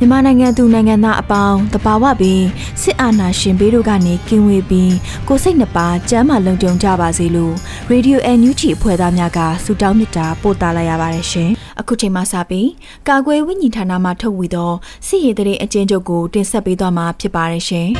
[0.00, 2.42] မြန်မာနိုင်ငံသူနိုင်ငံသားအပေါင်းတဘာဝပင်
[2.82, 4.94] စစ်အာဏာရှင်ဘေးတို့ကနေကင်းဝေးပြီး
[5.28, 7.54] ကိုစိတ်နှပါကျမ်းမာလုံခြုံကြပါစေလို့
[7.90, 12.68] ရေဒီယိုအန်ယူဂျီအဖွဲ့သားများကဆုတောင်းမေတ္တာပို့သလိုက်ရပါတယ်ရှင်။အခုချိန်မှစပြီး
[13.08, 14.72] ကာကွယ်ဝိညာဉ်ဌာနမှထုတ်ဝေသော
[15.06, 17.88] စစ်ရေးတရေအကျဉ်းချုပ်ကိုတင်ဆက်ပေးသွားမှာဖြစ်ပါတယ်ရှင်။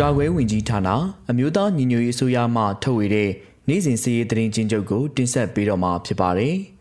[0.00, 0.88] ကာကွယ်ဝင်ကြီးဌာန
[1.30, 3.30] အမျိုးသားညီညွတ်ရေးအစိုးရမှထုတ်ဝေတဲ့
[3.68, 6.56] နိုင်စဉ်စီရေးတရင်ချင်းချုပ်ကိုတင်ဆက်ပေးတော့မှာဖြစ်ပါတယ်။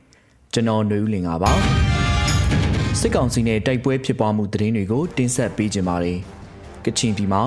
[0.53, 1.51] ကျွန်တော်ຫນွေဦးလင်ပါပါ
[2.99, 6.19] စစ်ကောင်စီနဲ့တိုက်ပွဲဖြစ်ပွားမှုသတင်းတွေကိုတင်ဆက်ပေးကြပါမယ်
[6.85, 7.43] ကချင်ပြည်မှာ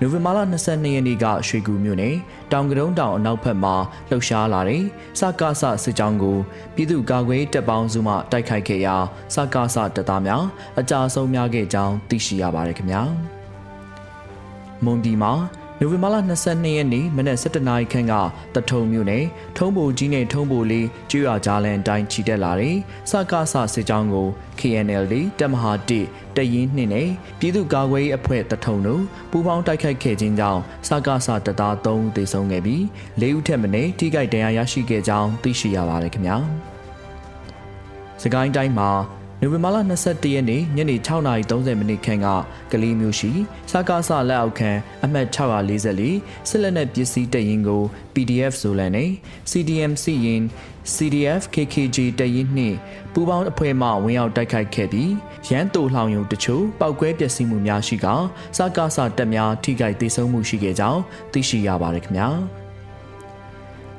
[0.00, 2.14] နိုဝင်ဘာလ22ရက်နေ့ကရွှေကူမြို့နယ်
[2.52, 3.74] တောင်ကတုံးတောင်အနောက်ဘက်မှာ
[4.08, 4.82] လှုပ်ရှားလာတဲ့
[5.18, 6.38] စကားဆစစ်ကြောင်းကို
[6.74, 8.96] ပြည်သူ့ကာကွယ်တပ်ပေါင်းစုမှတိုက်ခိုက်ခဲ့ရာ
[9.34, 10.44] စကားဆတပ်သားများ
[10.80, 13.02] အကြဆုံးများခဲ့ကြောင်းသိရှိရပါတယ်ခင်ဗျာ
[14.84, 15.32] မွန်ပြည်မှာ
[15.82, 18.14] နိုဝင်ဘာလ22ရက်နေ့မနက်7:00နာရီခန့်က
[18.54, 19.24] တထုံမြို့နယ်
[19.56, 22.76] ထုံးဘိုကြီးနဲ့ထုံးဘိုလေးကျွော်ကြားလန်တိုင်းချီတက်လာတဲ့
[23.10, 24.28] စကားဆစစ်ကြောင်းကို
[24.60, 25.04] KNL
[25.40, 25.72] တပ်မဟာ
[26.04, 32.82] 1တရင်နှင့်နဲ့ပြည်သူ့ကာကွယ်ရေးအဖွဲ့တထုံတို့ပူးပေါင်းတိုက်ခိုက်ခဲ့ခြင်းကြောင့်စကားဆတပ်သား3ဦးသေဆုံးခဲ့ပြီး
[33.20, 36.36] ၄ဦးထက်မနည်းထိခိုက်ဒဏ်ရာရရှိခဲ့ကြောင်းသိရှိရပါတယ်ခင်ဗျာ။
[38.22, 38.90] စကိုင်းတိုင်းမှာ
[39.42, 42.26] နိုဝင်ဘာလ22ရက်နေ့ညနေ6:30မိနစ်ခန့်က
[42.72, 43.30] ကလေးမျိုးရှိ
[43.70, 44.70] စကားဆလက်အောက်ခံ
[45.04, 47.82] အမှတ်644စစ်လက်နက်ပစ္စည်းတရင်ကို
[48.14, 49.10] PDF ဆိုလန်နဲ့
[49.50, 50.42] CDM စီရင်
[50.94, 52.76] CDF KKG တရင်နှင့်
[53.12, 55.12] ပူးပေါင်းအဖွဲ့မှဝင်ရောက်တိုက်ခိုက်ခဲ့ပြီး
[55.48, 58.06] ရန်တူလှောင်ယုံတချို့ပောက်ကွဲပျက်စီးမှုများရှိက
[58.56, 61.00] စကားဆတပ်များထိခိုက်ဒေဆုံးမှုရှိခဲ့ကြောင်း
[61.32, 62.30] သိရှိရပါတယ်ခင်ဗျာ။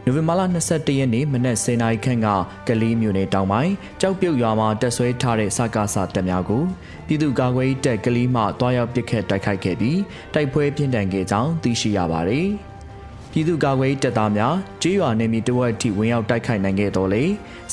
[0.05, 0.41] နိုဝင်ဘာလ
[0.71, 2.27] 22ရက်နေ့မနက်10:00နာရီခန့်က
[2.67, 6.63] ကလေးမြို့နယ်တောင်ပိုင်းကြောက်ပြုတ်ရွာမှာတက်ဆွဲထားတဲ့စကားစာတပ်များကို
[7.07, 9.99] ပြည်သူ့ကာကွယ်ရေးတပ်ကလေးမှတွားရောက်ပစ်ခတ်တိုက်ခိုက်ခဲ့ပြီး
[10.33, 12.47] တိုက်ပွဲပြင်းထန်ခဲ့ကြောင်းသိရှိရပါတယ်။
[13.31, 17.23] ပြည်သူ့ကာကွယ်ရေးတပ်သားများကြေးရွာနယ်မြေတဝက်ထိဝင်ရောက်တိုက်ခိုက်နိုင်ခဲ့တော်လေ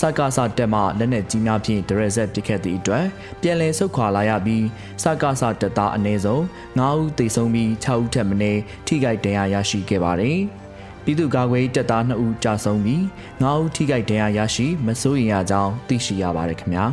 [0.00, 3.06] စကားစာတပ်မှလက်နက်ကြီးများဖြင့်ဒရက်ဆက်ပစ်ခတ်သည့်အတွက်
[3.40, 4.64] ပြန်လည်ဆုတ်ခွာလာရပြီး
[5.02, 6.42] စကားစာတပ်သားအနည်းဆုံး
[6.78, 8.52] 9ဦးသေဆုံးပြီး6ဦးထပ်မံ
[8.86, 10.38] ထိခိုက်ဒဏ်ရာရရှိခဲ့ပါတယ်။
[11.08, 13.02] ပြည်သူ့ကာကွယ်တပ်သား2ဦးကြာဆုံးပြီး
[13.40, 16.86] 9ဦးထိခိုက်ဒဏ်ရာရရှိမစိုးရိမ်ရကြောင်းသိရှိရပါတယ်ခင်ဗျာ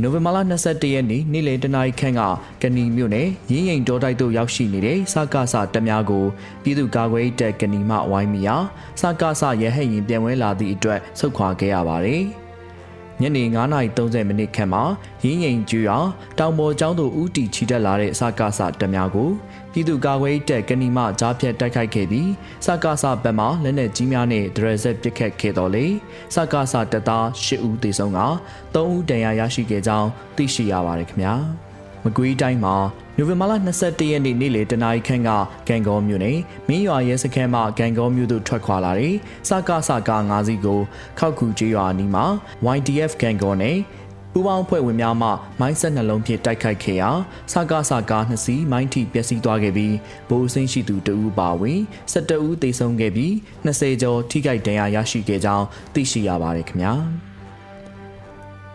[0.00, 2.22] နိုဝင်ဘာလ22ရက်နေ့နေ့လယ်တနာရီခန့်က
[2.62, 6.24] ကဏီမြို့နယ်ရင်းရင်တောတိုက်သို့ရောက်ရှိနေတဲ့စကားဆတပ်များကို
[6.62, 8.56] ပြည်သူ့ကာကွယ်တပ်ကဏီမှဝိုင်းမိရာ
[9.00, 12.24] စကားဆရဟတ်ရင်ပြန်ဝဲလာသည့်အတွက်ဆုတ်ခွာခဲ့ရပါတယ်။
[13.20, 13.42] ညနေ
[13.84, 14.82] 9:30မိနစ်ခန့်မှာ
[15.24, 15.98] ရင်းငိန်ကျွာ
[16.38, 19.30] တောင်ပေါ်ကျောင်းသို့ဦးတီချီတက်လာတဲ့စကားဆတပ်များကို
[19.72, 22.30] ပြည်သူ့ကာကွယ်တပ်ကဏီမကြားဖြတ်တိုက်ခိုက်ခဲ့ပြီး
[22.64, 25.86] စကားဆဘက်မှလက်နက်ကြီးများနဲ့ဒရက်ဆက်ပစ်ခတ်ခဲ့တော်လေ
[26.34, 28.20] စကားဆတပ်သား10ဦးသေဆုံးက
[28.74, 31.34] 3ဦးဒဏ်ရာရရှိခဲ့ကြောင်းသိရှိရပါတယ်ခင်ဗျာ
[32.04, 32.76] မကွေးတိုင်းမှာ
[33.20, 33.52] နိုဝင်ဘာလ
[33.84, 35.30] 22ရက်နေ့နေ့လယ်တနာရီခန့်က
[35.68, 39.14] ဂန်ကောမြို့နယ်မင်းရွာရဲစခန်းမှဂန်ကောမြို့သို့ထွက်ခွာလာတဲ့
[39.48, 40.80] စကားစကား၅စီးကို
[41.18, 42.24] ခောက်ခုကျေးရွာနီးမှာ
[42.76, 43.76] YDF ဂန်ကောနဲ့
[44.32, 45.28] ပူပေါင်းဖွဲ့ဝင်များမှ
[45.60, 47.10] မိုင်းဆက်နှလုံးဖြင့်တိုက်ခိုက်ခဲ့ရာ
[47.52, 49.94] စကားစကားနှစ်စီးမိုင်းထိပျက်စီးသွားခဲ့ပြီး
[50.28, 51.80] ဗိုလ်အစိမ်းရှိသူတဦးပါဝင်
[52.12, 53.32] 17ဦးသေဆုံးခဲ့ပြီး
[53.66, 56.94] 20ကျော်ထိခိုက်ဒဏ်ရာရရှိခဲ့ကြောင်းသိရှိရပါတယ်ခင်ဗျာ။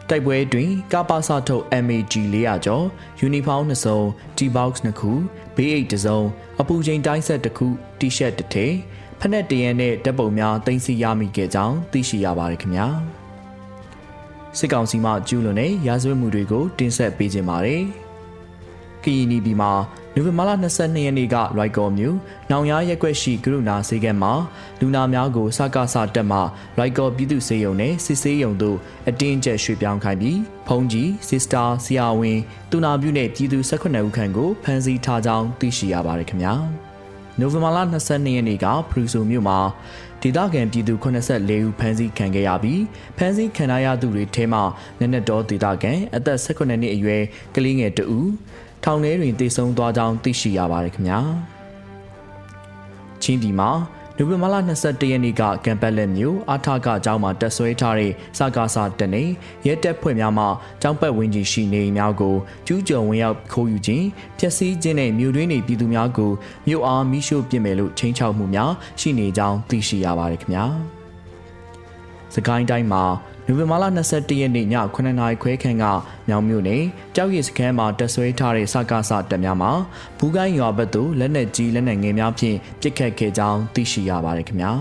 [0.10, 2.86] တိုက်ပွဲတွင်ကပါစထုတ် MAG 400ကျော်
[3.20, 4.00] ယူနီဖောင်း2စုံ
[4.38, 5.12] T-box 2ခု
[5.56, 6.20] ဘေးအိတ်တစ်စုံ
[6.62, 7.68] အပူချိန်တိုင်းဆက်တစ်ခု
[8.00, 8.74] T-shirt တစ်ထည်
[9.20, 12.88] ဖက်နဲ့တရန်နဲ့ဓာတ်ပုံများတင်စီရမိခဲ့ကြောင်းသိရှိရပါတယ်ခင်ဗျာ
[14.58, 17.82] စစ်ကောင်စီမှကျူးလွန်တဲ့ရာဇဝတ်မှုတွေကိုတင်ဆက်ပေးခြင်းပါတယ်
[19.06, 19.72] ကီနီဘီမှာ
[20.16, 22.16] နိုဝင်ဘာလ22ရက်နေ့ကရိုက်ကော်မြို့
[22.52, 24.34] နောင်ရရက်ကွက်ရှိကရုဏာစေကဲမှာ
[24.80, 26.40] လူနာများကိုစကားစတက်မှ
[26.78, 28.78] ရိုက်ကော်ပြည်သူစေယုံနဲ့စစ်စေးယုံတို့
[29.10, 32.40] အတင်းကျပ်ရွှေ့ပြောင်းခိုင်းပြီးဖုန်ကြီးစစ်စတာဆရာဝန်
[32.72, 36.54] တူနာပြုနဲ့ပြည်သူ18ဦးခန့်ကိုဖမ်းဆီးထားကြောင်းသိရှိရပါတယ်ခင်ဗျာ
[37.40, 37.78] နိုဝင်ဘာလ
[38.10, 39.60] 22ရက်နေ့ကဖရူဆိုမြို့မှာ
[40.22, 42.82] ဒေသခံပြည်သူ84ဦးဖမ်းဆီးခံခဲ့ရပြီး
[43.18, 44.64] ဖမ်းဆီးခံရသူတွေထဲမှာ
[45.00, 47.22] နက်နက်တော်ဒေသခံအသက်18နှစ်အရွယ်
[47.56, 48.30] ကလေးငယ်တဦး
[48.83, 51.19] ထောင်ထဲတွင်တေဆုံးသွားကြောင်းသိရှိရပါတယ်ခင်ဗျာ
[53.21, 53.71] ချင်းဒီမှာ
[54.18, 59.24] နိုဝင်ဘာလ22ရက်နေ့ကကမ်ပက်လက်မြို့အာထကအကြောင်းမှာတက်ဆွဲထားတဲ့စကားစာတနေ
[59.65, 60.45] ရဲတပ်ဖွဲ့များမှ
[60.81, 62.35] ကျောင်းပတ်ဝန်းကျင်ရှိနေများကို
[62.68, 64.06] ကျူးကျော်ဝင်ရောက်ခိုးယူခြင်း
[64.38, 66.31] ဖျက်ဆီးခြင်းနဲ့မြို့တွင်းနေပြည်သူများကို
[66.68, 70.65] မြို့အားမိရှို့ပစ်မယ်လို့ချိန်ချောက်မှုများရှိနေကြောင်းသိရှိရပါတယ်ခင်ဗျာ။
[72.33, 73.03] စကိုင်းတိုင်းမှာ
[73.48, 75.86] နိုဝင်ဘာလ22ရက်နေ့ည9နာရီခွဲခန့်က
[76.28, 76.84] မြောင်မြို့နယ်
[77.16, 79.72] ကြောက်ရည်စခန်းမှာတက်ဆွဲထားတဲ့စကားစတက်များမှာ
[80.18, 84.74] ဘူးကိုင်းရွာဘက်သို့လက်နက်ကြီးလက်နက်ငယ်များဖြင့်ပစ်ခတ်ခဲ့ကြောင်းသိရှိရပါတယ်ခင်ဗျာ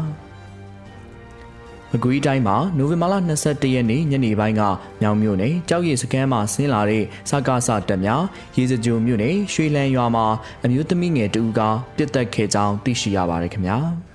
[1.90, 3.14] မကွေးတိုင်းမှာနိုဝင်ဘာလ
[3.44, 4.62] 22ရက်နေ့ညနေပိုင်းက
[5.00, 8.22] မြောင်မြို့နယ်ကြောက်ရည်စခန်းမှာဆင်းလာတဲ့စကားစတက်များ
[8.56, 10.26] ရေစကြိုမြို့နယ်ရွှေလန်းရွာမှာ
[10.64, 11.60] အမျိုးသမီးငယ်တူက
[11.96, 13.78] ပြစ်တက်ခဲ့ကြောင်းသိရှိရပါတယ်ခင်ဗျာ။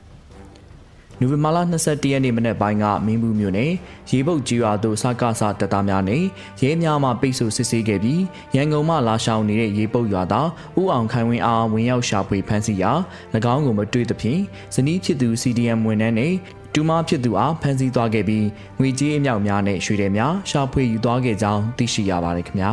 [1.19, 3.71] နိုဝင်ဘာလ22ရက်နေ့မနက်ပိုင်းကမင်းဘူးမြို့နယ်
[4.09, 6.23] ရေပုတ်ကြီးရွာသို့စကားစတပ်သားများနဲ့
[6.61, 8.21] ရဲများမှပိတ်ဆို့စစ်ဆေးခဲ့ပြီး
[8.55, 10.47] ရန်ကုန်မှလာရှောင်နေတဲ့ရေပုတ်ရွာသား
[10.79, 12.91] ဦးအောင်ခိုင်ဝင်းအားဝင်ရောက်ရှာဖွေဖမ်းဆီးရာ၎
[13.53, 14.41] င်းကိုမတွေ့သဖြင့်
[14.75, 16.33] ဇနီးဖြစ်သူ CDM ဝန်ထမ်းနဲ့
[16.73, 18.45] တူမဖြစ်သူအားဖမ်းဆီးသွားခဲ့ပြီး
[18.79, 22.71] ငွေကြေးအမြောက်များနဲ့ရွှေတယ်များရှာဖွေယူသွားခဲ့ကြောင်းသိရှိရပါတယ်ခင်ဗျာ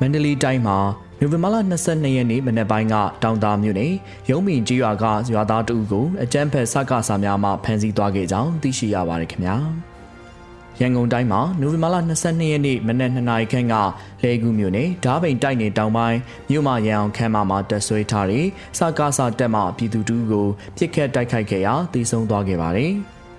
[0.00, 0.78] မန္တလေးတိုင်းမှာ
[1.20, 3.92] နိုဝင်ဘာလ22ရက်နေ့မနက်ပိုင်းကတောင်တာမြို့နယ်
[4.30, 9.56] ရုံးမင်ကြီးရွာကရွာသားတဦးကိုအကြမ်းဖက်စကားစာများမှဖမ်းဆီးသွားခဲ့ကြောင်းသိရှိရပါတယ်ခင်ဗျာ
[10.80, 13.74] ရန်ကုန်တိုင်းမှာနိုဝင်ဘာလ22ရက်နေ့မနက်2နာရီခန့်က
[14.22, 16.18] လေကူးမြို့နယ်ဓားပိန်တိုက်နယ်တောင်ပိုင်း
[16.50, 18.46] မြို့မရန်အောင်ခမ်းမမှာတက်ဆွဲထားတဲ့
[18.78, 20.46] စကားစာတက်မှပြည်သူတူကို
[20.76, 22.92] ပြစ်ခတ်တိုက်ခိုက်ခဲ့ရာတေဆုံးသွားခဲ့ပါတယ်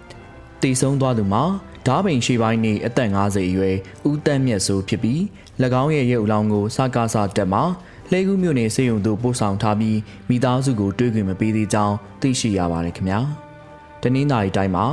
[0.62, 1.44] ။တေဆုံးသွားသူမှာ
[1.88, 3.75] ဓားပိန်ရှေ့ပိုင်းနေအသက်50အရွယ်
[4.10, 5.19] ဦးတန်းမြတ်စိုးဖြစ်ပြီး၎
[5.81, 7.63] င်းရဲ့ရုပ်အလောင်းကိုစကားစာတက်မှာ
[8.12, 10.00] လှဲကူးမြို့နယ်စေယုံသို့ပို့ဆောင်ထားပြီး
[10.30, 13.19] မိသားစုကိုတွေးခွင့်မပေးသေးကြောင်းသိရှိရပါတယ်ခင်ဗျာ။
[14.02, 14.86] တနင်္သာရီတိုင်းမှာ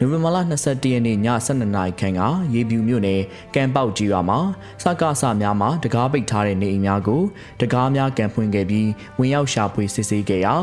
[0.00, 2.22] နိုဝင်ဘာလ22ရက်နေ့ည12နာရီခန့်က
[2.54, 3.20] ရေပြူမြို့နယ်
[3.54, 4.38] ကံပေါက်ကြီးရွာမှာ
[4.82, 7.22] စကားဆများမှာတကားပိတ်ထားတဲ့နေအိမ်များကို
[7.60, 8.88] တကားများကန်ဖွင့်ခဲ့ပြီး
[9.18, 10.54] ဝင်ရောက်ရှာဖွေစစ်ဆေးခဲ့ရာ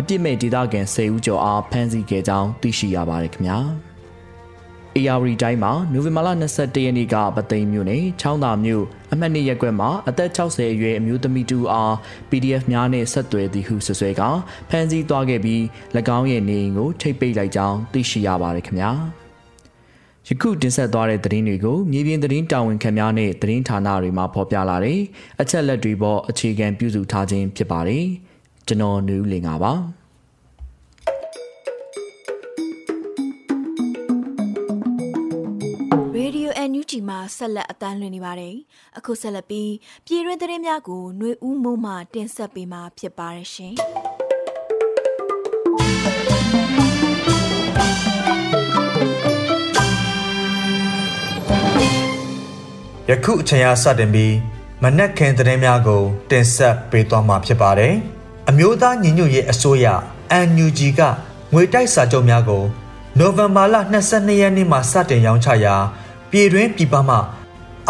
[0.00, 3.60] အပြစ်မဲ့ဒေသခံ10ဦးကျော်အားဖမ်းဆီးခဲ့ကြောင်းသိရှိရပါတယ်ခင်ဗျာ။
[4.96, 11.92] AR တိုင်းမှာနိုဝင်ဘာလ22ရက်နေ့ကပသိမ်မြို့နယ်ချောင်းသာမြို့အမှတ်2ရပ်ကွက်မှာအသက်60အရွယ်အမျိုးသမီးတူအား
[12.30, 14.22] PDF များနဲ့ဆက်သွယ်သည်ဟုဆွဆွဲက
[14.70, 15.60] ဖမ်းဆီးသွားခဲ့ပြီး၎
[16.18, 18.90] င်းရဲ့နေအိမ်ကိုထိတ်ပိတ်လိုက်ကြောင်းသိရှိရပါတယ်ခင်ဗျာ
[20.28, 25.00] ယခုတင်ဆက်သွားတဲ့သတင်းတွေကိုမြေပြင်သတင်းတာဝန်ခံများနဲ့သတင်းဌာနတွေမှာဖော်ပြလာတဲ့
[25.40, 28.04] အချက်လက်တွေပေါ်အခြေခံပြုစုထားခြင်းဖြစ်ပါတယ်
[28.66, 29.74] ကျွန်တော်နူးလင်ပါ
[36.94, 38.54] ပါဂျီမှာဆက်လက်အတန်းလွှင့်နေပါတယ်။
[38.98, 39.72] အခုဆက်လက်ပြီး
[40.06, 43.74] ပြည်တွင်းသတင်းများကိုຫນွေဦးမိုးမှတင်ဆက်ပေးမှာဖြစ်ပါတယ်ရှင်။
[53.08, 54.34] ယခုအချိန်အားစတင်ပြီး
[54.82, 57.94] မနက်ခင်းသတင်းများကို တင်ဆက်ပေးသွားမှာဖြစ်ပါတယ်။
[58.48, 59.86] အမျိုးသားညီညွတ်ရေးအစိုးရ
[60.48, 61.00] NUG က
[61.52, 62.64] ငွေတိုက်စာချုပ်များကို
[63.18, 63.76] နိုဝင်ဘာလ
[64.08, 65.76] 22ရက်နေ့မှာစတင်ရောင်းချရာ
[66.36, 67.16] ပြည်တွင်းပြည်ပမှ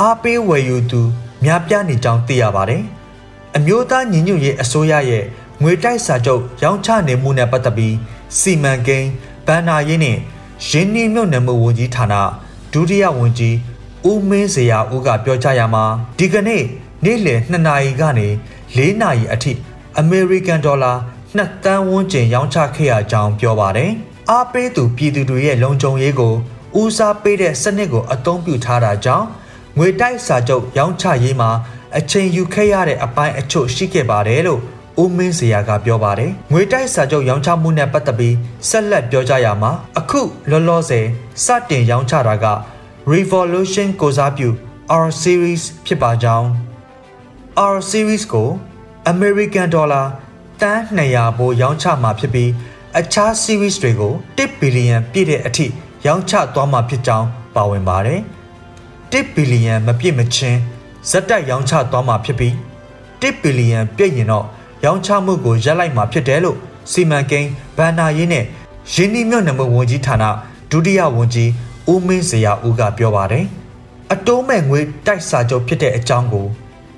[0.00, 1.00] အားပေးဝယ်ယူသူ
[1.44, 2.82] များပြားနေကြောင်းသိရပါတယ်။
[3.56, 5.24] အမျိုးသားညီညွတ်ရေးအစိုးရရဲ့
[5.62, 7.94] ငွေတိုက်စာချုပ်ရောင်းချနေမှုနဲ့ပတ်သက်ပြီး
[8.38, 9.08] စီမံကိန်း
[9.46, 10.18] ဗန်နာရေးနဲ့
[10.68, 12.14] ရင်းနှီးမြှုပ်နှံမှုဝန်ကြီးဌာန
[12.72, 13.56] ဒုတိယဝန်ကြီး
[14.08, 15.84] ဦးမင်းစရာဦးကပြောကြားရမှာ
[16.18, 16.62] ဒီကနေ့
[17.04, 18.28] နေ့လယ်2နာရီကနေ
[18.74, 19.52] 4နာရီအထိ
[19.98, 20.92] အမေရိကန်ဒေါ်လာ
[21.34, 23.90] 2တန်းဝန်းကျင်ရောင်းချခဲ့ရကြောင်းပြောပါတယ်။
[24.30, 26.34] အားပေးသူပြည်သူတွေရဲ့လုံခြုံရေးကို
[26.80, 29.26] ဦးစားပေးတဲ့စနစ်ကိုအသုံးပြုထားတာကြောင့်
[29.78, 31.50] ငွေတိုက်စာချုပ်ရောင်းချရေးမှာ
[31.98, 34.60] အချိန်ယူခဲ့ရတဲ့အပိုင်းအချို့ရှိခဲ့ပါတယ်လို့
[35.02, 38.34] ဦးမင်းစရာကပြောပါတယ်ငွေတိုက်စာချုပ်ရောင်းချမှုနဲ့ပတ်သက်ပြီး
[38.68, 41.06] ဆက်လက်ပြောကြရမှာအခုလောလောဆယ်
[41.44, 42.46] စတင်ရောင်းချတာက
[43.12, 44.48] Revolution ကိုစားပြု
[45.04, 46.48] R series ဖြစ်ပါကြောင်း
[47.74, 48.48] R series ကို
[49.12, 50.06] American Dollar
[50.62, 52.50] တန်း200ဘိုးရောင်းချမှာဖြစ်ပြီး
[52.98, 55.66] အခြား series တွေကို1 billion ပြည့်တဲ့အထိ
[56.06, 58.20] ရောင်းချသွားမှာဖြစ်ကြောင်းပါဝင်ပါတယ်။
[59.12, 60.58] 1ဘီလီယံမပြည့်မချင်း
[61.10, 62.52] ဇက်တက်ရောင်းချသွားမှာဖြစ်ပြီး
[63.20, 64.46] 1ဘီလီယံပြည့်ရင်တော့
[64.84, 66.58] ရောင်းချမှုကိုရပ်လိုက်မှာဖြစ်တယ်လို့
[66.90, 68.44] စီမံကိန်းဗန်နာရေးနဲ့
[68.92, 70.24] ရင်းနှီးမြှုပ်နှံမှုဝန်ကြီးဌာန
[70.70, 71.50] ဒုတိယဝန်ကြီး
[71.90, 73.44] ဦးမင်းစရာဦးကပြောပါတယ်။
[74.12, 76.46] အတိုးမဲ့ငွေတိုက်စာချုပ်ဖြစ်တဲ့အကြောင်းကို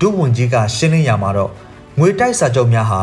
[0.00, 1.50] ဒုဝန်ကြီးကရှင်းလင်းရမှာတော့
[1.98, 3.02] ငွေတိုက်စာချုပ်များဟာ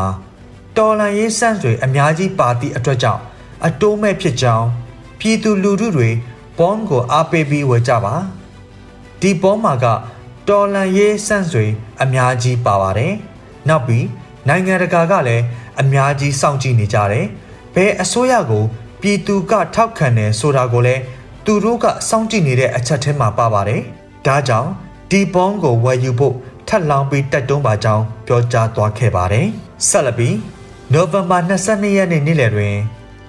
[0.76, 3.22] တော်လန်ရေးစန့်တွေအများကြီးပါသည့်အတွက်ကြောင့်
[3.66, 4.66] အတိုးမဲ့ဖြစ်ကြောင်း
[5.26, 6.10] ပြည်သူလူထုတွေ
[6.58, 8.14] ဘောင်းကိုအားပေးပြီးဝယ်ကြပါ
[9.20, 9.86] ဒီဘောမှာက
[10.48, 11.66] တော်လန်ရေးစန့်စွေ
[12.02, 13.14] အများကြီးပါပါတယ်
[13.68, 14.06] နောက်ပြီး
[14.48, 15.44] နိုင်ငံတကာကလည်း
[15.80, 17.26] အများကြီးစောင့်ကြည့်နေကြတယ်
[17.74, 18.64] ဘယ်အစိုးရကို
[19.00, 21.02] ပြည်သူကထောက်ခံတယ်ဆိုတာကိုလည်း
[21.44, 23.80] သူတို့ကစောင့်ကြည့်နေတဲ့အချက်ထဲမှာပါပါတယ်
[24.26, 24.70] ဒါကြောင့်
[25.10, 26.34] ဒီဘောင်းကိုဝယ်ယူဖို့
[26.68, 29.46] ထပ်လောင်းပြီးတက်တွန်းပါကြောင်းပြောကြားသွားခဲ့ပါတယ်
[29.88, 30.36] ဆက်လက်ပြီး
[30.92, 32.74] နိုဝင်ဘာ22ရက်နေ့နေ့လယ်တွင်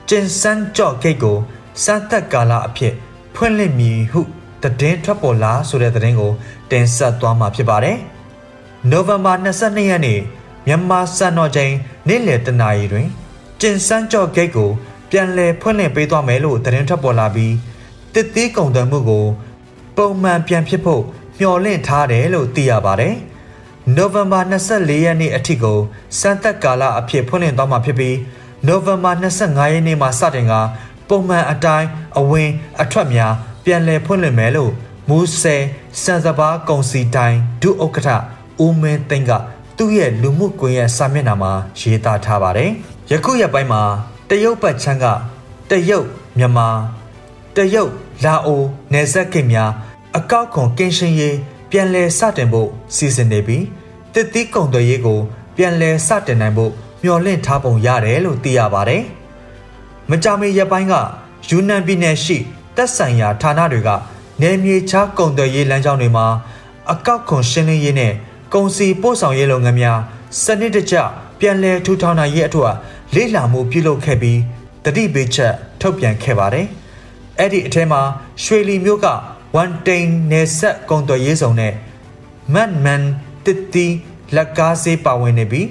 [0.10, 1.38] ကျင်စန်းကြော့ဂိတ်ကို
[1.84, 2.94] စမ်းသက်ကာလအဖြစ်
[3.36, 4.22] ဖွင့်လှစ်မည်ဟု
[4.64, 6.32] တည်င်းထွက်ပေါ်လာဆိုတဲ့သတင်းကို
[6.72, 7.98] တင်ဆက်သွားမှာဖြစ်ပါတယ်။
[8.92, 10.20] နိုဝင်ဘာ22ရက်နေ့
[10.68, 11.74] မြန်မာစံတော်ချိန်
[12.08, 13.08] နေ့လယ်တနာရီတွင်
[13.62, 14.70] ကျင်စန်းကျော့ဂိတ်ကို
[15.12, 17.54] ပြန်လည်ဖွင့်လှစ်ပေးသွားမယ်လို့သတင်းထွက်ပေါ်လာပြီး
[18.14, 19.26] တစ်သေးကုန်သွယ်မှုကို
[19.98, 21.02] ပုံမှန်ပြန်ဖြစ်ဖို့
[21.40, 23.16] မျှော်လင့်ထားတယ်လို့သိရပါတယ်။
[23.96, 25.80] နိုဝင်ဘာ24ရက်နေ့အထိကို
[26.20, 28.18] စံသက်ကာလအဖြစ်ဖွင့်လှစ်သွားမှာဖြစ်ပြီး
[28.68, 30.54] နိုဝင်ဘာ25ရက်နေ့မှာစတင်က
[31.10, 31.88] ပုံမှန်အတိုင်း
[32.20, 32.50] အဝင်
[32.82, 33.34] အထွက်များ
[33.64, 34.72] ပြန်လည်ဖွင့်လှစ်မယ်လို့
[35.10, 35.64] မူဆယ်
[36.02, 38.10] စံစဘာကုံစီတိုင်းဒုဥက္ကဋ္ဌ
[38.64, 39.32] ဦးမင်းသိန်းက
[39.78, 42.72] သူ့ရဲ့လူမှုကွန်ရက်စာမျက်နှာမှာရေးသားထားပါတယ်။
[43.12, 43.82] ယခုရက်ပိုင်းမှာ
[44.30, 45.06] တရုတ်ပတ်ချမ်းက
[45.70, 46.08] တရုတ်
[46.38, 46.68] မြန်မာ
[47.56, 47.92] တရုတ်
[48.24, 48.62] လာအို
[48.94, 49.72] နယ်စပ်ကိတ်များ
[50.18, 51.36] အကောက်ခွန်ကင်းရှင်းရေး
[51.72, 53.66] ပြန်လည်စတင်ဖို့စီစဉ်နေပြီး
[54.14, 55.20] တစ်သီးကုံသွယ်ရေးကို
[55.58, 56.72] ပြန်လည်စတင်နိုင်ဖို့
[57.04, 59.04] မျှော်လင့်ထားပုံရတယ်လို့သိရပါတယ်။
[60.10, 60.94] မကြမီရက်ပိုင်းက
[61.50, 62.38] ယူနန်ပြည်နယ်ရှိ
[62.76, 63.90] တက်ဆိုင်ရာဌာနတွေက
[64.42, 66.26] နယ်မြေခြားကုန်သွယ်ရေးလမ်းကြောင်းတွေမှာ
[66.92, 68.14] အကောက်ခွန်ရှင်းလင်းရေးနဲ့
[68.54, 70.00] ကုန်စည်ပို့ဆောင်ရေးလုပ်ငန်းများ
[70.44, 70.96] စနစ်တကျ
[71.40, 72.74] ပြန်လည်ထူထောင်နိုင်ရေးအတွက်
[73.16, 74.40] လေ့လာမှုပြုလုပ်ခဲ့ပြီး
[74.84, 76.68] တတိပေးချက်ထုတ်ပြန်ခဲ့ပါတယ်။
[77.40, 78.02] အဲ့ဒီအထက်မှာ
[78.44, 79.08] ရွှေလီမြို့က
[79.56, 81.74] ဝန်တိန်နယ်ဆက်ကုန်သွယ်ရေးဆောင်နဲ့
[82.54, 83.04] မန်မန်
[83.46, 83.88] တစ်တီ
[84.36, 85.68] လက်ကားစေးပါဝင်နေပြီး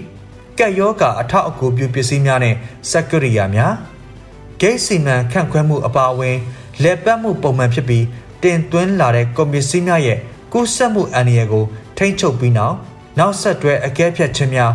[0.58, 2.54] ကက်ယောဂအထောက်အကူပြုပစ္စည်းများနဲ့
[2.90, 3.72] စက်ကရိယာများ
[4.61, 6.37] ဂိတ်စီမံခန့်ခွဲမှုအပါအဝင်
[6.82, 8.04] လက်ပတ်မှုပုံမှန်ဖြစ်ပြီး
[8.42, 10.18] တင်သွင်းလာတဲ့ကွန်ပစ္စည်းများရဲ့
[10.52, 11.64] ကူးစက်မှုအန္တရာယ်ကို
[11.96, 12.76] ထိန်းချုပ်ပြီးနောက်
[13.18, 14.73] နောက်ဆက်တွဲအကဲဖြတ်ခြင်းများ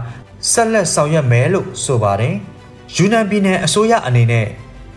[0.52, 2.36] ဆက်လက်ဆောင်ရွက်မယ်လို့ဆိုပါတယ်။
[2.96, 4.48] ယူနန်ပြည်နယ်အစိုးရအနေနဲ့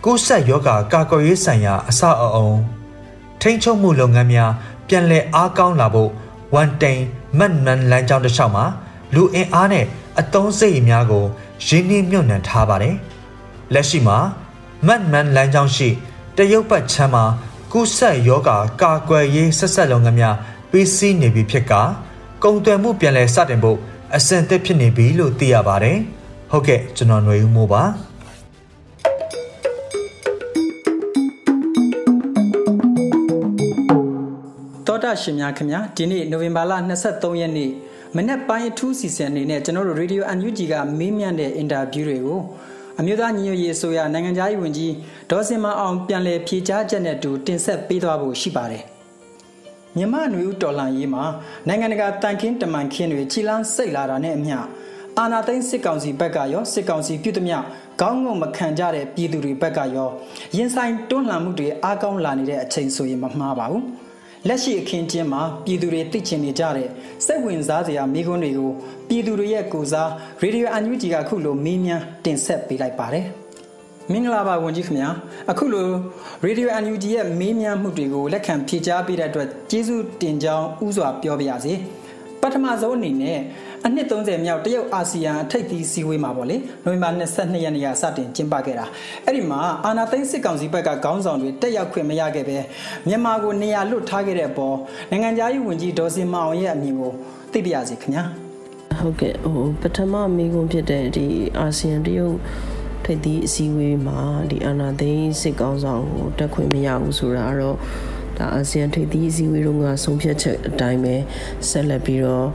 [0.03, 2.49] ကူးစက်ရောဂါကာကွယ်ရေးဆိုင်ရာအဆောက်အအုံ
[3.41, 4.51] ထိန်းချုပ်မှုလုပ်ငန်းများ
[4.87, 6.09] ပြန်လည်အားကောင်းလာဖို့
[6.55, 7.01] ဝန်တိန်
[7.39, 8.65] မတ်မန်လမ်းကြောင်းတစ်လျှောက်မှာ
[9.15, 9.85] လူအင်အားနဲ့
[10.19, 11.25] အတုံးစိတ်များကို
[11.67, 12.95] ရင်းနှီးမြှုပ်နှံထားပါတယ်။
[13.73, 14.17] လက်ရှိမှာ
[14.87, 15.89] မတ်မန်လမ်းကြောင်းရှိ
[16.37, 17.23] တရုတ်ပတ်ချမ်းမှာ
[17.73, 20.35] ကုဆက်ယောဂါကာကွယ်ရေးဆက်ဆက်လုပ်ငန်းများ
[20.71, 21.73] ပြီးစီးနေပြီဖြစ်က
[22.43, 23.77] ကုံသွယ်မှုပြန်လည်စတင်ဖို့
[24.15, 25.97] အဆင့်သစ်ဖြစ်နေပြီလို့သိရပါတယ်။
[26.51, 27.83] ဟုတ်ကဲ့ကျွန်တော်ຫນွေဦးမိုးပါ။
[34.87, 36.73] တောတာရှင်များခင်ဗျာဒီနေ့နိုဝင်ဘာလ
[37.05, 37.71] 23ရက်နေ့
[38.15, 42.41] မနေ့ပိုင်းအထူးစီစဉ်အနေနဲ့ကျွန်တော်တို့ Radio UNG ကမေးမြန်းတဲ့အင်တာဗျူးတွေကို
[42.99, 44.93] အမျိုးသားညီညွတ်ရေးအစိုးရနိုင်ငံသားရေးဝန်ကြီး
[45.31, 48.83] ဒေါ်စင်မအောင်ပြန်လည်ဖြေကြားချက်နဲ့တူတင်ဆက်ပေးသွားဖို့ရှိပါတယ်။
[49.97, 51.23] မြမနွေဦးတော်လှန်ရေးမှာ
[51.67, 54.57] နိုင်ငံတကာတန်ခင်းတမန်ခင်းတွေခြိလန်းစိတ်လာတာနဲ့အမျှ
[55.17, 57.57] အာနာသိန်းစစ်ကောင်စီဘက်ကရောစစ်ကောင်စီပြုသမျှ
[58.01, 60.09] ခေါင်းငုံမခံကြတဲ့ပြည်သူတွေဘက်ကရော
[60.55, 63.83] ရင်ဆိုင်တွန်းလှန်မှုတွေအားကောင်းလာနေတဲ့အချိန်ဆိုရင်မမှားပါဘူး။
[64.47, 66.89] လက်ရှိအခင်းကျင်းမှာပြည်သူတွေသိချင်နေကြတဲ့
[67.25, 68.71] စိတ်ဝင်စားစရာမိကွန်းတွေကို
[69.07, 70.09] ပြည်သူတွေရဲ့ကိုစား
[70.41, 73.25] ရေဒီယိုအန်ယူဂျီကအခုလိုမေးမြန်းတင်ဆက်ပေးလိုက်ပါတယ်
[74.11, 75.09] မင်္ဂလာပါဝန်ကြီးခင်ဗျာ
[75.51, 75.87] အခုလို
[76.45, 81.73] ရေဒီယိုအန်ယူဂျီရဲ့မေးမြန်းမှုတွေကိုလက်ခံဖြေကြားပေးတဲ့အတွက်ကျေးဇူးတင်ကြောင်းဥစွာပြောပါရစေ
[82.41, 83.39] ပထမဆုံးအနေနဲ့
[83.85, 88.85] အနှစ်30မြောက်တရုတ်အာဆီယံအထိပ်သီးစည်းဝေးမှာပေါ့လေနိုဝင်ဘာ22ရက်နေ့ကစတင်ကျင်းပခဲ့တာ
[89.25, 92.57] အဲ့ဒီမှာအာနာသိန်းစစ်ကောင်စီဘက်ကခေါင်းဆောင်တွေတက်ရောက်ခွင့်မရခဲ့ပဲ
[93.07, 94.75] မြန်မာကိုနေရာလွတ်ထားခဲ့တဲ့အပေါ်
[95.11, 97.11] နိုင်ငံသားရေးဝန်ကြီးဒေါ်စင်မအောင်ရဲ့အမြင်ကို
[97.51, 98.23] သိပြရစီခင်ဗျာ
[98.99, 101.25] ဟုတ်ကဲ့ဟိုပထမမိကုံဖြစ်တဲ့ဒီ
[101.59, 102.37] အာဆီယံတရုတ်
[103.05, 104.19] ထိပ်သီးအစည်းအဝေးမှာ
[104.51, 107.77] ဒီအာနာသိန်းစစ်ကောင်ဆောင်ကိုတက်ခွင့်မရဘူးဆိုတာကတော့
[108.37, 111.15] ဒါအာဆီယံထိပ်သီးအစည်းအဝေးတုန်းကဆုံးဖြတ်ချက်အတိုင်းပဲ
[111.69, 112.47] ဆက်လက်ပြီးတော့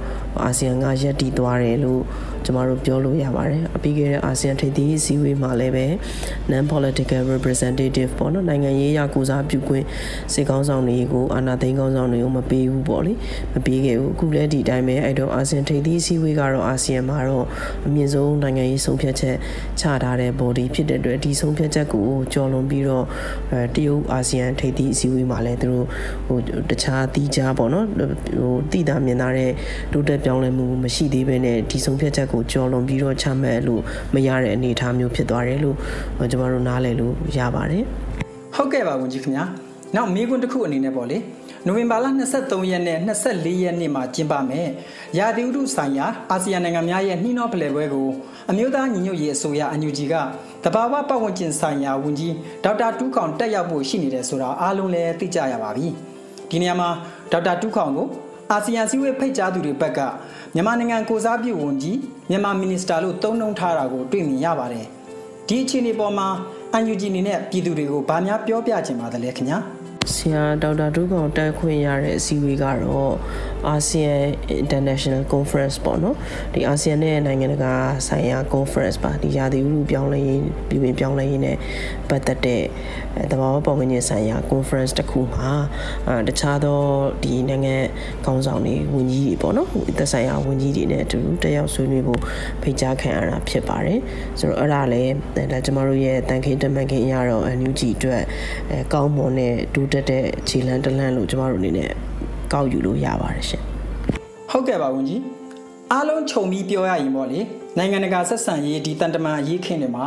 [0.45, 2.03] အာဆီယံကရပ်တည်သွားတယ်လို့
[2.49, 5.87] ကျမတို့ပြောလို့ရပါတယ်အပြီးခဲ့တဲ့အာဆီယံထိပ်သီးအစည်းအဝေးမှာလည်းပဲ
[6.51, 9.85] non political representative ပေါ့နော်နိုင်ငံရေးအကူစားပြုခွင့်
[10.33, 13.13] စစ်ကောင်းဆောင်တွေကိုအာဏာသိမ်းကောင်းဆောင်တွေကိုမပေးဘူးပေါ့လေ
[13.55, 17.47] မပေးခဲ့ဘူးအခုလည်းဒီတိုင်းပဲအဲ့တော့အာဆီယံထိပ်သီးအစည်းအဝေးကတော့အာဆီယံမှာတော့
[17.87, 19.37] အမြင့်ဆုံးနိုင်ငံရေးဆုံးဖြတ်ချက်
[19.81, 23.05] ချထားတဲ့ body ဖြစ်တဲ့အတွက်ဒီဆုံးဖြတ်ချက်ကိုကြော်လွန်ပြီးတော့
[23.53, 25.87] အဲတရုတ်အာဆီယံထိပ်သီးအစည်းအဝေးမှာလည်းသူတို့
[26.27, 26.39] ဟို
[26.71, 27.87] တခြားတီးခြားပေါ့နော်
[28.39, 29.51] ဟိုတိတာမြင်သားတဲ့
[29.93, 33.83] တိုးတက်ပြောင်းလဲမှုမရှိသေးဘဲနဲ့ဒီဆုံးဖြတ်ချက်ကိုကျော်လွန်ပြီးတော့ချမှတ်လို့
[34.15, 35.77] မရတဲ့အနေအထားမျိုးဖြစ်သွားတယ်လို့
[36.31, 37.85] ကျွန်တော်တို့နားလည်လို့ရပါတယ်
[38.57, 39.45] ဟုတ်ကဲ့ပါဝန်ကြီးခင်ဗျာ
[39.95, 41.19] နောက်မိကွန်းတစ်ခုအနေနဲ့ပေါ့လေ
[41.67, 42.07] နိုဝင်ဘာလ
[42.39, 44.69] 23ရက်နဲ့24ရက်နေ့မှာကျင်းပမယ်။
[45.19, 48.09] ရာသီဥတုဆိုင်ရာအာဆီယံနိုင်ငံများရဲ့နှီးနှောဖလှယ်ပွဲကို
[48.51, 50.15] အမျိုးသားညီညွတ်ရေးအစိုးရအန်ယူဂျီက
[50.65, 55.87] တဘာဝပတ်ဝန်းကျင်ဆိုင်ရာဝန်ကြီးဒေါက်တာတူးခေါင်တက်ရောက်ဖို့ရှိနေတယ်ဆိုတာအားလုံးလည်းသိကြရပါပြီ။
[56.51, 56.89] ဒီနေရာမှာ
[57.33, 58.07] ဒေါက်တာတူးခေါင်ကို
[58.53, 60.01] အာဆီယံစည်းဝေးဖိတ်ကြားသူတွေဘက်က
[60.55, 61.99] မြန်မာနိုင်ငံကိုစားပြုဝန်ကြီး
[62.31, 64.87] မြန်မာမီနီစတာလို့တုံးနှုံထားတာကိုတွေ့မြင်ရပါတယ်
[65.49, 66.29] ဒီအခြေအနေပေါ်မှာ
[66.81, 69.59] UNG အနေနဲ့ပြည်သူတွေကိုဗာများပြောပြချင်ပါတယ်လေခင်ဗျာ။
[70.15, 73.15] ဆရာဒေါက်တာဒုကောင်တက်ခွင့်ရတဲ့အစည်းအဝေးကတော့
[73.75, 74.23] ASEAN
[74.63, 76.17] International Conference ပေါ့နော်
[76.55, 77.75] ဒီအာဆီယံနဲ့နိုင်ငံတကာ
[78.09, 81.57] ဆိုင်ရာ conference ပါဒီရာသီဥတုပြောင်းလဲရေးပြည်ပပြောင်းလဲရေးနဲ့
[82.09, 82.63] ပတ်သက်တဲ့
[83.31, 85.51] တဘာဝပတ်ဝန်းကျင်ဆိုင်ရာ conference တစ်ခုမှာ
[86.09, 86.81] အဲတခြားသော
[87.23, 87.77] ဒီနိုင်ငံ
[88.25, 92.21] ခေါင်းဆောင်တွေဝန်ကြီးတွေပေါ့နော်သက်ဆိုင်ရာဝန်ကြီးတွေနဲ့အတူတက်ရောက်ဆွေးနွေးဖို့
[92.63, 94.01] ဖိတ်ကြားခံရတာဖြစ်ပါတယ်
[94.39, 95.13] ဆိုတော့အဲ့ဒါလည်း
[95.53, 98.23] ဒါကျမတို့ရဲ့တန်ခင်းတမန်ခင်းအရတော့ NUG အတွက်
[98.71, 101.91] အဲကောင်းမွန်တဲ့ဒုတက်တဲ့ခြေလန်းတလန့်လို့ကျမတို့အနေနဲ့
[102.53, 103.63] ကောက်ယူလို့ရပါတယ်ရှင်
[104.51, 105.23] ဟုတ်ကဲ့ပါဝန်ကြီး
[105.93, 107.41] အားလုံးခြုံပြီးပြောရရင်ပေါ့လေ
[107.79, 110.07] နိုင်ငံတကာဆက်ဆံရေးဒီတန်တမာအရေးခင်းတွေမှာ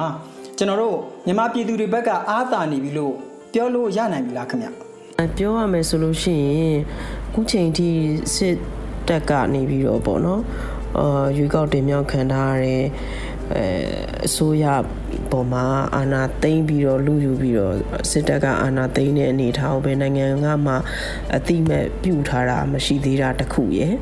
[0.57, 3.13] ကျွန်တော်တို့မြန်မာပြည်သူတွေဘက်ကအားသာနေပြီလို့
[3.53, 4.67] ပြောလို့ရနိုင်ပြီလားခင်ဗျ
[5.37, 6.77] ပြောရမယ်ဆိုလို့ရှိရင်
[7.33, 7.87] ခုချိန်ထိ
[8.35, 8.55] စစ်
[9.07, 10.41] တက်ကနေပြီးတော့ပေါ့နော်
[10.97, 12.83] အာရွေးကောက်တင်မြောက်ခံထားရတဲ့
[13.57, 13.69] အဲ
[14.25, 14.65] အစိုးရ
[15.31, 15.65] ပေါ်မှာ
[15.95, 17.75] အာဏာသိမ်းပြီးတော့လူယူပြီးတော့
[18.11, 20.73] စစ်တပ်ကအာဏာသိမ်းတဲ့အနေအထားကိုပဲနိုင်ငံကမှ
[21.35, 23.93] အတိမဲ့ပြုထားတာမရှိသေးတာတခုရယ်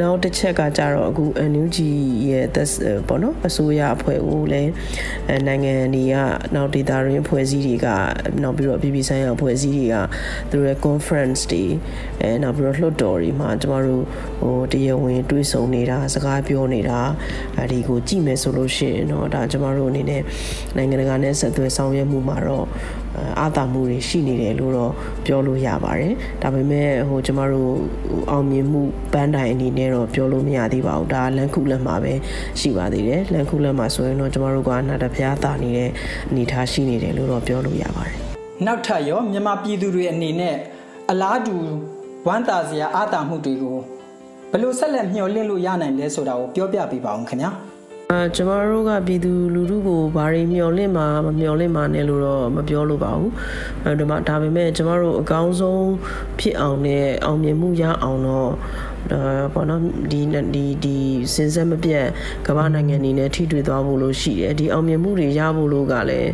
[0.00, 1.78] နောက်တစ်ချက်ကကြတော့အခု NUG
[2.30, 2.68] ရဲ့သက်
[3.08, 4.72] ပေါ့နော်အစိုးရအဖွဲ့ကိုလည်း
[5.46, 6.16] နိုင်ငံတွေက
[6.54, 7.86] နောက်ဒေတာရင်းဖွဲ့စည်းတွေက
[8.42, 9.96] နောက်ပြီးတော့ပြည်ပဆိုင်ရာဖွဲ့စည်းတွေက
[10.50, 11.64] သူတို့ရဲ့ conference တွေ
[12.20, 14.04] အဲနောက်ပြီးတော့လွှတ်တော်တွေမှာကျမတို့
[14.40, 17.00] ဟိုတရားဝင်တွေ့ဆုံနေတာစကားပြောနေတာ
[17.58, 20.22] အဲဒီကိုကြည့်မယ်ဆိုလို့ရှိရင်တော့ဒါကျမတို့အနေနဲ့
[20.76, 22.66] နိုင်ငံတကာနဲ့ဆက်သွယ်ဆောင်ရွက်မှုမှာတော့
[23.40, 24.92] အာသာမှုတွေရှိနေတယ်လို့တော့
[25.26, 27.72] ပြောလို့ရပါတယ်ဒါပေမဲ့ဟိုကျမတို့
[28.30, 32.12] အောင်မြင်မှုပန်းတိုင်အနေနဲ့တော့ပြောလို့မရသေးပါဘူးဒါလန်ခုလက်မှာပဲ
[32.60, 35.90] ရှိပါသေးတယ်လန်ခုလက်မှာဆိုရင်တော့ကျမတို့ကနာတပြားတာနေတဲ့
[36.30, 38.16] အနေထားရှိနေတယ်လို့တော့ပြောလို့ရပါတယ်
[38.66, 40.56] နောက်ထပ်ရောမြန်မာပြည်သူတွေအနေနဲ့
[41.10, 41.56] အလားတူ
[42.26, 43.78] ဝမ်းသာစရာအာသာမှုတွေကို
[44.50, 47.71] ဘယ်လိုဆက်လက်မျှော်လင့်လို့ရနိုင်လဲဆိုတာကိုပြောပြပေးပါဦးခင်ဗျာ။အဲ
[48.36, 53.32] ကျမတို့ကပြည်သူလူထုကိုဘာတွေမျှော်လင့်မှာမမျှော်လင့်မှာနဲ့လို့တော့မပြောလို့ပါဘူး
[53.84, 55.86] အဲဒီမှာဒါပေမဲ့ကျမတို့အကောင်းဆုံး
[56.38, 58.52] ဖြစ်အောင်နဲ့အောင်မြင်မှုရအောင်တော့
[59.54, 59.80] ပေါ့နော်
[60.12, 60.20] ဒီ
[60.54, 60.96] ဒီဒီ
[61.34, 62.06] စင်စက်မပြတ်
[62.46, 66.30] ကမ္ဘာနိုင်ငံနေနဲ့ထိတွေ့သွားဖို့လို့ရှိတယ်ဒီအောင်မြင်မှုတွေရဖို့လို့ကလည်း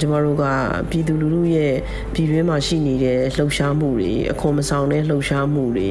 [0.00, 0.44] ကျမတို့က
[0.90, 1.74] ပြည်သူလူထုရဲ့
[2.14, 5.90] ပြည်တွင်းမှာရှိနေတဲ့လှုပ်ရှားမှုတွေအခွန်မဆောင်တဲ့လှုပ်ရှားမှုတွေ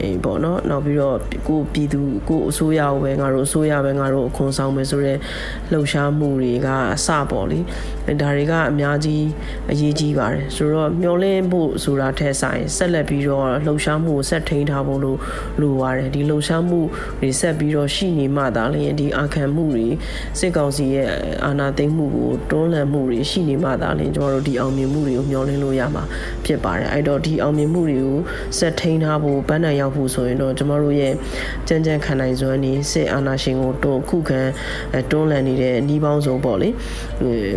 [0.00, 1.16] အဲပေါ့နော်နောက်ပြီးတော့
[1.48, 5.18] ကိုပြည်သူကိုအစိုးရပဲငါတို့အစိုးရပဲငါတို့အခွန်ဆောင်မယ်ဆိုတော့
[5.72, 7.58] လှုပ်ရှားမှုတွေကအစပေါ့လေ
[8.20, 9.24] ဒါတွေကအများကြီး
[9.70, 15.18] အရေးကြီးပါတယ်ဆိုတော့မျောလင်းဖို့ဆိုတာထက်ဆိုင်ဆက်လက်ပြီးတော့လှုပ်ရှားမှုကိုဆက်ထိန်းထားဖို့လို့
[15.62, 16.80] လိုပါတယ်ဒီလှုပ်ရှားမှု
[17.20, 19.86] တွေဆက်ပြီးတော့ရှိနေမှသာလျှင်ဒီအာခံမှုတွေ
[20.38, 21.08] စစ်ကောင်စီရဲ့
[21.46, 26.04] အာဏာသိမ်းမှုကိုတွန်းလှန်မှုတွေရှိနေမှသာလျှင်ကျွန်တော်တို့ဒီအောင်မြင်မှုတွေကိုမျှော်လင့်လို့ရမှာ
[26.44, 28.18] ဖြစ်ပါတယ်အဲ့တော့ဒီအောင်မြင်မှုတွေကို
[28.58, 31.12] ဆက်ထိန်းထားဖို့ပန်းတိုင်ရောက်ဖို့ဆိုရင်တော့ကျွန်တော်တို့ရဲ့
[31.68, 34.40] ကြမ်းကြမ်းခံနိုင်စွမ်းနေစစ်အာဏာရှင်ကိုတွန်းခုခံ
[35.10, 36.68] တွန်းလှန်နေတဲ့နှီးပေါင်းစုံပေါ့လေ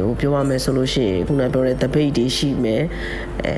[0.06, 2.84] ဟိုပြောရမယ်ဆိုလို့ရှိရင်ခုနပြောတဲ့ debate တွေရှိမယ်
[3.46, 3.54] အဲ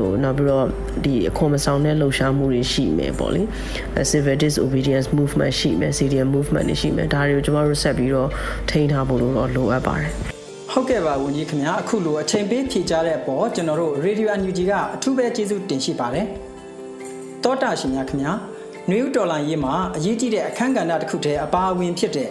[0.00, 0.66] ဟိုနောက်ပြီးတော့
[1.04, 3.42] ဒီအခွန်မဆောင်တဲ့လှုပ်ရှားမှုတွေရှိမယ်ပေါ့လေ
[4.10, 8.28] civil disobedience movement ရှိမယ် CDM movement တွေရှိမယ်ဒါတွေကိုကျမတို့ဆက်ပြီးတော့
[8.70, 10.10] ထိန်းထားဖို့လို့တော့လိုအပ်ပါတယ်
[10.72, 16.26] ဟုတ်ကဲ့ပါဝန်ကြီးခင်ဗျာအခုလိုအချိန်ပေးဖြေကြားတဲ့အပေါ်ကျွန်တော်တို့ Radio NUG ကအထူးပဲကျေးဇူးတင်ရှိပါတယ်
[17.44, 18.32] တောတာရှင်များခင်ဗျာ
[18.90, 22.30] နွေဦးတော်လိုင်းရေးမှာအရေးကြီးတဲ့အခန်းကဏ္ဍတစ်ခုတည်းအပါအဝင်ဖြစ်တဲ့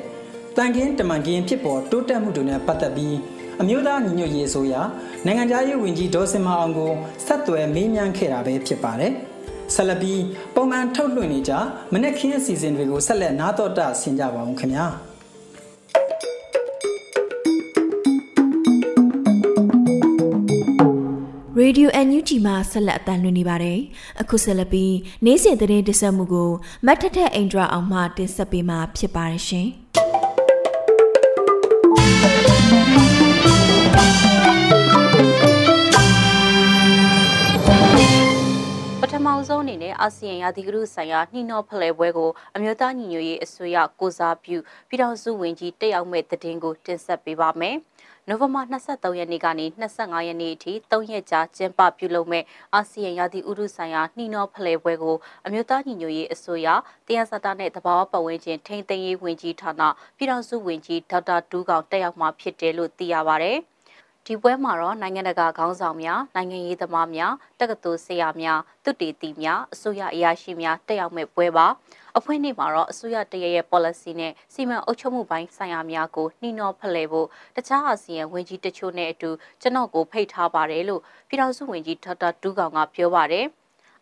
[0.57, 3.15] တန်ကင်းတမန်ကင်းဖြစ်ပေါ်တိုးတက်မှုတွေနဲ့ပတ်သက်ပြီး
[3.61, 4.73] အမျိုးသားညီညွတ်ရေးအစိုးရ
[5.25, 6.91] နိုင်ငံခြားရေးဝန်ကြီးဒေါ်စင်မအောင်ကို
[7.25, 9.13] ဆက်သွယ်မေးမြန်းခဲ့တာပဲဖြစ်ပါတယ်။
[9.73, 10.21] ဆက်လက်ပြီး
[10.56, 11.54] ပုံမှန်ထုတ်လွှင့်နေကြ
[11.93, 14.88] မနေ့ခင်းအစီအစဉ်တွေကိုဆက်လက်နားတော်တာဆင်ကြပါအောင်ခင်ဗျာ။
[21.67, 23.80] ရေဒီယို NUG မှာဆက်လက်အသံလွှင့်နေပါတယ်။
[24.21, 24.93] အခုဆက်လက်ပြီး
[25.25, 26.51] နေ့စဉ်သတင်းတင်ဆက်မှုကို
[26.86, 29.67] မတ်ထထအိန္ဒြာအောင်မှတင်ဆက်ပေးမှာဖြစ်ပါတယ်ရှင်။
[39.65, 44.58] အောင်ဆုံးအနေနဲ့အာဆီယံရာသီဥတုဆိုင်ရာနှီးနှောဖလှယ်ပွဲကိုအမျိုးသားညီညွတ်ရေးအစိုးရကိုစားပြု
[44.89, 47.75] ပြည်ထောင်စုဝန်ကြီးတက်ရောက်မဲ့သတင်းကိုတင်ဆက်ပေးပါမယ်။
[48.28, 56.67] နိုဝင်ဘာ23ရက်နေ့ကနေ25ရက်နေ့အထိ3ရက်ကြာကျင်းပပြုလုပ်မဲ့အာဆီယံရာသီဥတုဆိုင်ရာနှီးနှောဖလှယ်ပွဲကိုအမျိုးသားညီညွတ်ရေးအစိုးရ
[57.08, 59.82] တရားစတာနဲ့တဘာဝပတ်ဝန်းကျင်ထိန်းသိမ်းရေးဝန်ကြီးဌာန
[60.17, 63.54] ပြည်ထောင်စုဝန်ကြီးဒေါက်တာတူးကောင်တက်ရောက်မှာဖြစ်တယ်လို့သိရပါဗျ။
[64.27, 71.67] ဒီပွဲမှာတော့နိုင်ငံတကာခေါင်းဆောင်များနိုင်ငံရေးသမားများတက္ကသိုလ်ဆရာများသူတေသီများအစိုးရအရာရှိများတက်ရောက်မဲ့ပွဲပါ
[72.17, 79.29] အဖွဲ့နေ့မှာတော့အစိုးရတရရဲ့ policy နဲ့စီမံအုပ်ချုပ်မှုပိုင်းဆိုင်ရာများကိုနှီးနှောဖလှယ်ဖို့တခြားအာဆီယံဝန်ကြီးတချို့နဲ့အတူ
[79.61, 83.45] ကျွန်တော်ကိုဖိတ်ထားပါတယ်လို့ပြည်ထောင်စုဝန်ကြီးဒေါက်တာတူးကောင်ကပြောပါတယ်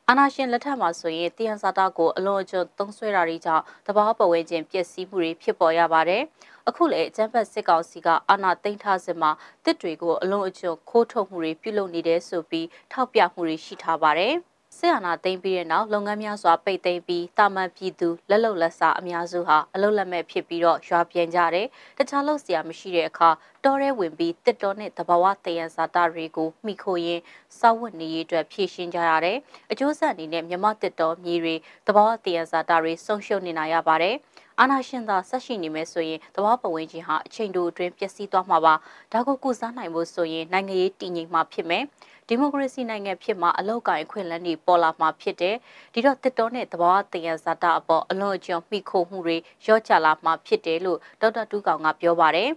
[0.09, 6.23] အာနာရှင်လက်ထက်မှာဆိုရင်တယန်စာတာကိုအလွန်အကျွံသုံးဆွဲတာတွေကြောင့်တဘာပဝဲခြင်းပျက်စီးမှုတွေဖြစ်ပေါ်ရပါတယ်။
[6.67, 9.31] အခုလည်းအကြမ်းဖက်စစ်ကောင်စီကအာဏာသိမ်းထားစဉ်မှာ
[9.65, 14.35] တစ်တွေကိုအလွန်အကျွံခိုးထုတ်မှုတွေပြုလုပ်နေတယ်ဆိုပြီးထောက်ပြမှုတွေရှိထားပါတယ်။
[14.77, 23.29] စစ်အာဏာသိမ်းပြီးတဲ့နောက်လုပ်ငန်းများစွာပိတ်သိမ်းပြီးတာမန်ပြည်သူလက်လုံလက်စားအများစုဟာအလုလက်မဲ့ဖြစ်ပြီးတော့ရွာပြန်ကြတယ်။တခြားလုပ်စရာမရှိတဲ့အခါ
[23.63, 27.21] တောထဲဝင်ပြီးတစ်တော်နဲ့တဘာဝတယံဇာတာတွေကိုမိခိုရင်း
[27.59, 29.37] စောက်ဝတ်နေရေးအတွက်ဖြည့်ရှင်းကြရတယ်။
[29.71, 31.55] အကျိုးဆက်အနေနဲ့မြမတစ်တော်မြေတွေ
[31.87, 34.15] တဘာဝတယံဇာတာတွေဆုံးရှုံးနေနိုင်ရပါတယ်။
[34.59, 38.73] အာနာရှင်သာဆက်ရှိနေမယ်ဆိုရင်တဘာပဝင်ချင်းဟာအချိန်တိုအတွင်းပျက်စီးသွားမှာပါ
[39.11, 41.83] ဒါကိုကုစားနိုင်ဖို့ဆိုရင်နိုင်ငံရေးတည်ငြိမ်မှာဖြစ်မယ်
[42.27, 45.55] ဒီမိုကရေစီနိုင်ငံဖြစ်မှာအလောက်ကိုင်ခွင့်လန်းတွေပေါ်လာမှာဖြစ်တယ်
[45.93, 49.37] ဒီတော့တစ်တော်နဲ့တဘာဝတယံဇာတာအပေါ်အလွန်အကျွံမိခိုမှုတွေ
[49.67, 52.49] ရော့ချလာမှာဖြစ်တယ်လို့ဒေါက်တာတူးကောင်ကပြောပါတယ်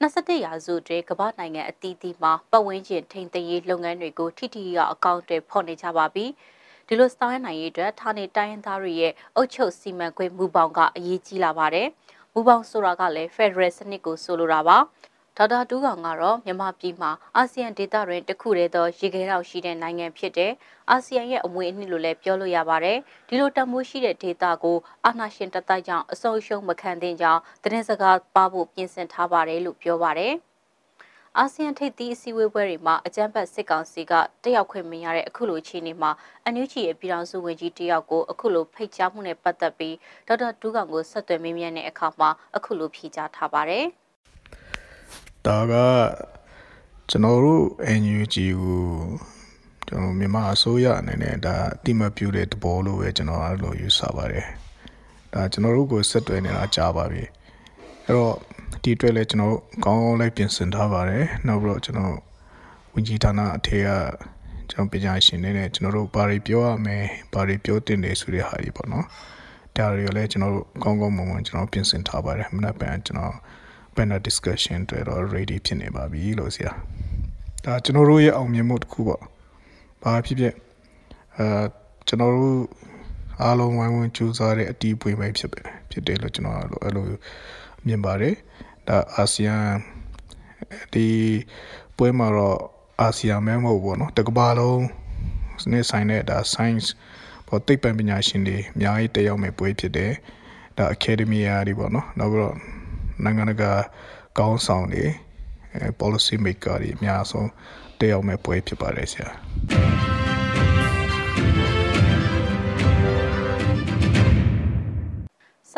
[0.00, 6.26] 21ရာစုတွင်ကမ္ဘာနိုင်ငံအသီးသီးမှာပတ်ဝန်းကျင်ထိန်းသိမ်းရေးလုပ်ငန်းတွေကိုထိထိရောက်အကောင့်တွေဖော်နေကြပါပြီ။
[6.88, 11.88] ဒီလိုစောင်းရနိုင်ရေးအတွက်ဌာနေတိုင်းရင်းသားတွေရဲ့အုပ်ချုပ်စီမံခွင့်မူပေါင်းကအရေးကြီးလာပါတယ်။
[12.34, 14.76] မူပေါင်းဆိုတာကလည်း Federal စနစ်ကိုဆိုလိုတာပါ။
[15.36, 20.52] ဒေါက်တာတူးကောင်ကတော့မြန်မာပြည်မှာအာဆီယံဒေသတွင်တခုတည်းသောရေခဲတောက်ရှိတဲ့နိုင်ငံဖြစ်တဲ့
[20.90, 30.34] အာဆီယံရဲ့အမွေအနှစ်လို့လည်းပြောလို့ရပါတယ်။ဒီလိုတမိုးရှိတဲ့ဒေသကိုအာဏာရှင်တတိုက်ကြောင့်အဆုံးရှုံးမခံသင့်ကြောင်းသတင်းစကားပါဖို့ပြင်ဆင်ထားပါတယ်လို့ပြောပါတယ်။
[31.38, 36.10] အာဆီယံထိပ်သီးအစည်းအဝေးပွဲတွေမှာအကြမ်းဖက်စစ်ကောင်စီကတက်ရောက်ခွင့်မရတဲ့အခုလိုအခြေအနေမှာ
[36.44, 39.94] အန်ယူဂျီရဲ့ပြည်ထောင်စုဝန်ကြီးတယောက်ကိုအခုလိုဖိတ်ကြားမှုနဲ့ပတ်သက်ပြီး
[40.26, 43.84] ဒေါက်တာဒူးကောင်ကိုဆက်သွယ်မေးမြန်းတဲ့အခါမှာအခုလိုဖြေကြားထားပါတယ်။
[45.46, 45.74] ဒါက
[47.10, 47.64] ကျွန်တော်တို့
[48.00, 48.84] NUG ကို
[49.88, 54.46] ကျွန်တော်မြန်မာအစိုးရအနေနဲ့ဒါအတိမပြုတဲ့သဘောလို့ပဲကျွန်တော်အဲ့လိုယူဆပါတယ်
[55.32, 57.24] ဒါကျွန်တော်တို့ကိုဆက်သွယ်နေတာကြားပါပြီ
[58.04, 58.34] အဲ့တော့
[58.82, 62.16] ဒီအတွက်လည်းကျွန်တော်ကောင်းကောင်းလေးပြင်ဆင်ထားပါတယ်နောက်ပြီးတော့ကျွန်တော်
[62.94, 63.90] ဝန်ကြီးဌာနအထက်က
[64.70, 69.06] ကျွန်တော်ပညာရှင်တွေနဲ့ကျွန်တော်တို့ဘာတွေပြောရမယ်ဘာတွေပြောတင်တယ်ဆိုတဲ့ဟာတွေပေါ့နော်
[69.76, 73.34] ဒါတွေကိုလည်းကျွန်တော်တို့ကောင်းကောင်းမွန်မွန်ကျွန်တော်ပြင်ဆင်ထားပါတယ်မနက်ဖြန်ကျွန်တော်
[73.94, 76.72] panel discussion တွေတော့ ready ဖြစ်နေပါပြီလို့ဆရာ
[77.64, 79.22] ဒါကျွန်တော်တို့ရဲ့အောင်မြင်မှုတစ်ခုပေါ့
[80.02, 80.54] ဘာဖြစ်ဖြစ်
[81.36, 81.46] အဲ
[82.08, 82.58] ကျွန်တော်တို့
[83.42, 87.04] အားလုံးဝိုင်းဝန်းကြိုးစားတဲ့အတီးပွေပဲဖြစ်ပဲဖြစ်တယ်လို့ကျွန်တော်အဲ့လို
[87.85, 88.35] မြင်ပါတယ်
[88.87, 89.57] ဒါအာဆီယံ
[90.93, 91.07] ဒီ
[91.97, 92.59] ပွဲမှာတော့
[93.01, 94.83] အာဆီယံမဲမဟုတ်ဘူးเนาะတကဘာလုံး
[95.71, 96.87] နဲ့ဆိုင်တဲ့ဒါ science
[97.47, 100.11] ပေါ်သိပ္ပံပညာရှင်တွေအများကြီးတက်ရောက်မဲ့ပွဲဖြစ်တယ်
[100.77, 102.57] ဒါ academy ရာတွေပေါ့เนาะနောက်ပြီးတော့
[103.23, 103.71] နိုင်ငံတကာ
[104.37, 105.05] ကောင်းဆောင်တွေ
[106.01, 107.49] policy maker တွေအများဆုံး
[107.99, 109.94] တက်ရောက်မဲ့ပွဲဖြစ်ပါတယ်ဆရာ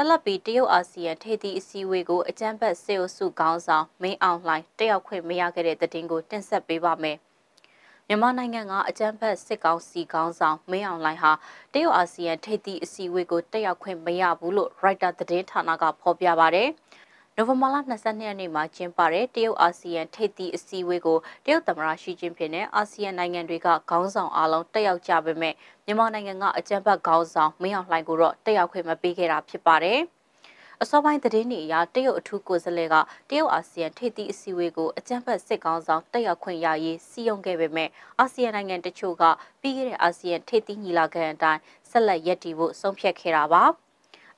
[0.01, 7.17] ဆက်လက်ပြီးတရုတ်အာဆီယံထိပ်သီးအစည်းအဝေးကိုအကြမ်းဖက်စေအုပ်စုခေါင်းဆောင်မင်းအောင်လှိုင်တက်ရောက်ခွင့်မရခဲ့တဲ့တဲ့င်းကိုတင်ဆက်ပေးပါမယ်
[8.09, 11.33] မြန်မာနိုင်ငံကအကြမ်းဖက်စစ်ကောင်စီခေါင်းဆောင်မင်းအောင်လှိုင်ဟာ
[11.73, 16.69] တရုတ်အာဆီယံထိပ်သီးအစည်းအဝေးကိုတက်ရောက်ခွင့်မရဘူးလို့ Reuters သတင်းဌာနကဖော်ပြပါတယ်။
[17.41, 25.55] နိုဝင်ဘာလ22ရက်နေ့မှာကျင်းပတဲ့တရုတ်အာဆီယံထိပ်သီးအစည်းအဝေးကိုတရုတ်သမ္မတရှီကျင်းပင်နဲ့အာဆီယံနိုင်ငံတွေကခေါင်းဆောင်အားလုံးတက်ရောက်ကြပေမဲ့
[25.87, 30.01] မြန်မာနိုင်ငံကအကြံဖတ်ခေါင်းဆောင်မင်းအောင်လှိုင်ကိုတော့တက်ရောက်ခွင့်မပေးခဲ့တာဖြစ်ပါတယ်။
[30.83, 32.97] အစောပိုင်းသတင်းတွေအရတရုတ်အထူးကိုယ်စားလှယ်က
[33.31, 39.25] တရုတ်အာဆီယံထိပ်သီးအစည်းအဝေးကိုအကြံဖတ်စစ်ကောင်ဆောင်တက်ရောက်ခွင့်ရရေးစီယုံခဲ့ပေမဲ့အာဆီယံနိုင်ငံတချို့က
[39.61, 43.65] ပြီးခဲ့တဲ့အာဆီယံထိပ်သီးညီလာခံအတိုင်းဆက်လက်ရည်တည်ဖို့ဆုံးဖြတ်ခဲ့တာပါ။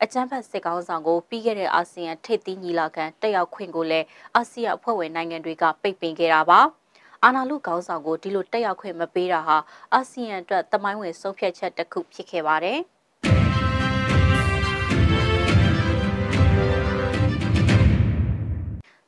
[0.04, 6.60] အကြမ်းဖက်စစ်ကောင်ဆောင်ကိုပြီးခဲ့တဲ့အာဆီယံထိပ်သီးညီလာခံတက်ရောက်ခွင့်ကိုလည်းအာဆီယံအဖွဲ့ဝင်နိုင်ငံတွေကပိတ်ပင်ခဲ့တာပါ
[7.24, 9.56] အာနာလူခေါင်းဆောင်ကိုဒီလိုတက်ရောက်ခွင့်မပေးတာဟာ
[9.94, 12.78] အာဆီယံအတွက်တမိုင်းဝင်ဆုံးဖြတ်ချက်တစ်ခုဖြစ်ခဲ့ပါတယ်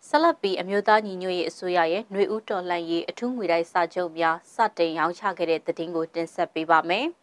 [0.08, 7.06] ဆလပီအမျိုးသားညီညွတ်ရေးအစိုးရရဲ့ຫນွေဦးတော်လှန်ရေးအထူးငွေတိုက်စာချုပ်များစတင်ရောင်းချခဲ့တဲ့သတင်းကိုတင်ဆက်ပေးပါမယ်။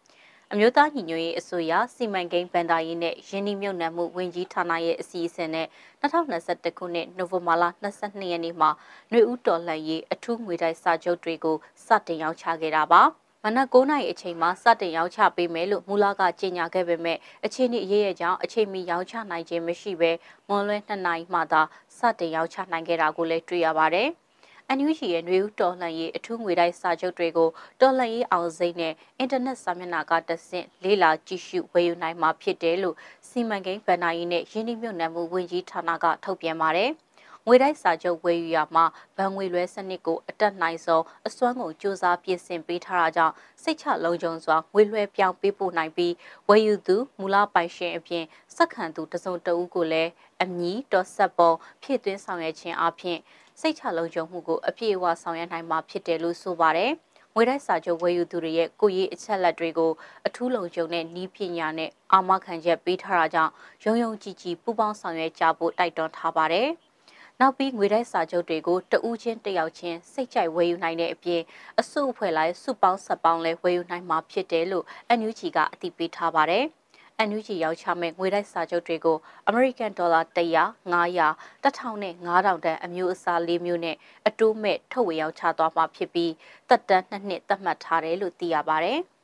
[0.54, 5.68] အမျိုးသားညီညွတ်ရေးအစိုးရစီမံကိန်းဗန်ဒါရေးနဲ့ရင်းနှီးမြှုပ်နှံမှုဝန်ကြီးဌာနရဲ့အစီအစဉ်နဲ့
[6.02, 8.70] 2021ခုနှစ်နိုဝင်ဘာလ22ရက်နေ့မှာ
[9.10, 13.02] ຫນွေဦးတော်လှန်ရေးအထူးငွေတိုက်စာချုပ်တွေကိုစတင်ရောင်းချခဲ့တာပါ
[13.44, 20.12] မနက်9:00နာရီအချိန်မှာစတင်ရောင်းချပေးမယ်လို့မူလကကြေညာခဲ့ပေမဲ့အခြေအနေအရေးအကြောင်းအချိန်မီရောင်းချနိုင်ခြင်းမရှိဘဲ
[20.48, 21.62] မွန်လွဲ2နာရီမှသာ
[21.98, 24.10] စတင်ရောင်းချနိုင်ခဲ့တာကိုလည်းတွေ့ရပါတယ်။
[24.69, 27.49] အန်ယူဂျီရဲ့ຫນွေဦးတော်လှန်ရေးအထူးငွေတိုက်စာချုပ်တွေကို
[27.81, 32.97] တော်လှန်ရေးအောင်စိမ့်နဲ့အင်တာနက်စာမျက်နှာကတဆင့်လေးလာကြည့်ရှုဝယ်ယူနိုင်မှာဖြစ်တယ်လို့
[33.29, 36.93] စီမံကိန်းဗန်နာရေးနဲ့ရင်းနှီးမြှုပ်နှံမှုဝန်ကြီးဌာနကထုတ်ပြန်ပါတယ်။
[37.47, 38.85] ငွေတိုက်စာချုပ်ဝယ်ယူရမှာ
[39.17, 46.15] ဗန်ငွေလွဲစနစ်ကိုအတက်နိုင်ဆုံးအစွမ်းကုန်စ조사ပြင်ဆင်ပေးထားတာကြောင့်စိတ်ချလုံခြုံစွာငွေလွှဲပြောင်းပေးပို့နိုင်ပြီး
[46.49, 48.25] ဝယ်ယူသူမူလပိုင်ရှင်အပြင်
[48.57, 50.11] စက္ကန့်သူတစုံတဦးကိုလည်း
[50.43, 53.19] အမည်တော်ဆက်ပေါ်ဖြည့်သွင်းဆောင်ရွက်ခြင်းအပြင်
[53.60, 56.92] စိတ်ချလုံခြုံမှုကိုအပြည့်အဝဆောင်ရွက်နိုင်မှာဖြစ်တယ်လို့ဆိုပါတယ်။
[57.36, 59.92] ငွငွေတိုက်စာချုပ်ဝယ်ယူသူတွေရဲ့ကိုရေးအချက်လက်တွေကို
[60.28, 63.52] အထူးလုံခြုံတဲ့နီးပညာနဲ့အာမခံချက်ပေးထားတာကြောင့်
[63.86, 66.68] ရုံရုံကြည်ကြည်ပူးပေါင်းဆောင်ရွက်ကြဖို့တိုက်တွန်းထားပါတယ်။
[67.40, 71.42] နောက်ပြီးငွေတိုက်စာချုပ်တွေကိုတဦးချင်းတယောက်ချင်းစိတ်ကြိုက်ဝယ်ယူနိုင်တဲ့အပြင်
[71.80, 74.86] အစုအဖွဲ့လိုက်စုပေါင်းဆက်ပေါင်းလဲဝယ်ယူနိုင်မှာဖြစ်တယ်လို့
[75.20, 76.66] NUG ကအတည်ပြုထားပါတယ်။
[77.28, 79.18] NUG ရောက်ချမဲ့ငွေတိုက်စာချုပ်တွေကို
[79.50, 81.30] American Dollar 100 900
[81.64, 83.96] 1000နဲ့9000တန်အမျိုးအစား၄မျိုးနဲ့
[84.28, 86.32] အတိုးမဲ့ထုတ်ဝေရောက်ချသွားမှာဖြစ်ပြီး
[86.70, 88.94] တက်တန်းနှစ်နှစ်သတ်မှတ်ထားတယ်လို့သိရပါဗျ။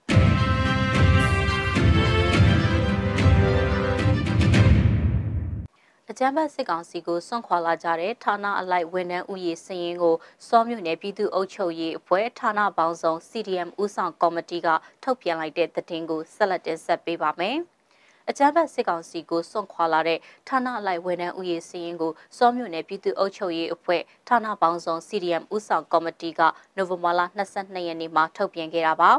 [6.10, 10.15] အကြမ်းဖက်စစ်ကောင်စီကိုစွန့်ခွာလာကြတဲ့ဌာနအလိုက်ဝန်ထမ်းဥယျာဉ်စည်ရင်ကို
[10.47, 14.67] စောမြို့နယ်ပြည်သူ့အုပ်ချုပ်ရေးအဖွဲ့ဌာနပေါင်းစုံ CDM ဦးဆောင်ကော်မတီက
[15.03, 17.60] ထုတ်ပြန်လိုက်တဲ့သတင်းကိုဆက်လက်တင်ဆက်ပေးပါမယ်။
[18.29, 26.41] အကြမ်းဖက်စစ်ကောင်စီကိုစွန့်ခွာလာတဲ့ဌာနအလိုက်ဝန်ထမ်းဥယျာဉ်စီရင်ကိုစောမြို့နယ်ပြည်သူ့အုပ်ချုပ်ရေးအဖွဲ့ဌာနပေါင်းစုံ CDM ဥဆောင်ကော်မတီက
[26.75, 29.11] နိုဝင်ဘာလ22ရက်နေ့မှာထုတ်ပြန်ခဲ့တာပါ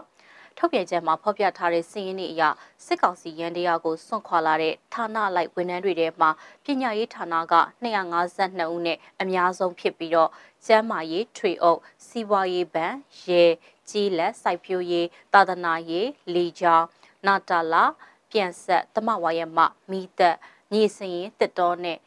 [0.59, 2.43] ထုတ်ပြန်ချက်မှာဖော်ပြထားတဲ့စီရင်နည်းအရ
[2.87, 6.31] စစ်ကောင်စီရန်တရားကိုစွန့်ခွာလာတဲ့ဌာနလိုက်ဝန်ထမ်းတွေထဲမှာ
[6.65, 10.31] ပညာရေးဌာနက252ဦးနဲ့အများဆုံးဖြစ်ပြီးတော့
[10.67, 12.95] ကျန်းမာရေးထွေအုပ်စီးပွားရေးဘဏ်
[13.29, 13.45] ရဲ
[13.91, 16.87] ကြီးလက်စိုက်ပျိုးရေးသာသနာရေးလေကြောင်း
[17.27, 17.85] နာတာလာ
[18.31, 19.59] ပြန်ဆက်တမဝါရမ
[19.91, 20.37] မိသက်
[20.73, 21.99] ညီစရင်တစ်တော်နဲ့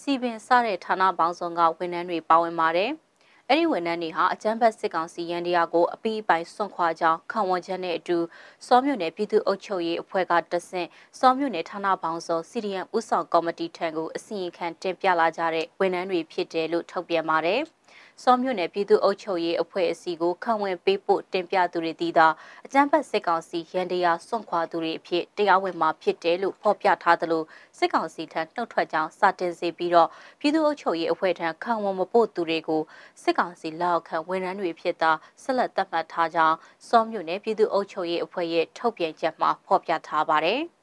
[0.00, 2.90] စီပင်စတဲ့ဌာနပေါင်းစုံကဝန်ထမ်းတွေပါဝင်ပါတယ်။
[3.50, 8.18] အဲ့ဒီဝန်ထမ်းတွေဟာအကြမ်းဖက်စစ်ကောင်စီရန်တရားကိုအပိပိုင်စွန့်ခွာကြောင်းခံဝန်ချက်နဲ့အတူ
[8.66, 17.60] စောမြို့နယ်ပြည်သူ့အုပ်ချုပ်ရေးအဖွဲ့ကတဆင့်စောမြို့နယ်ဌာနပေါင်းစုံ CDM ဥဆောင်ကော်မတီထံကိုအစီရင်ခံတင်ပြလာကြတဲ့ဝန်ထမ်းတွေဖြစ်တယ်လို့ထုတ်ပြန်ပါတယ်။
[18.22, 22.28] စောမြို့နယ်ပြည်သူ့အုပ်ချုပ်ရေးအဖွဲ့အစည်းကိုခံဝင်ပေးဖို့တင်ပြသူတွေတည်တာ
[22.66, 27.42] အကြမ်းဖက်စစ်ကောင်စီရန်တရားစွန့်ခွာသူတွေအဖြစ်တရားဝင်မှာဖြစ်တယ်လို့ဖော်ပြထားသလို
[27.78, 30.08] စစ်ကောင်စီထံနှုတ်ထွက်ကြောင်းစတင်စေပြီးတော့
[30.40, 32.82] ပြည်သူ့အုပ်ချုပ်ရေးအဖွဲ့ထံခံဝန်မပို့သူတွေကို
[33.22, 36.56] စစ်ကောင်စီလက်အောက်ခံဝန်ထမ်းတွေဖြစ်တာဆက်လက်သတ်မှတ်ထားကြောင်း
[36.88, 40.60] စောမြို့နယ်ပြည်သူ့အုပ်ချုပ်ရေးအဖွဲ့ရဲ့ထုတ်ပြန်ချက်မှာဖော်ပြထားပါတယ်။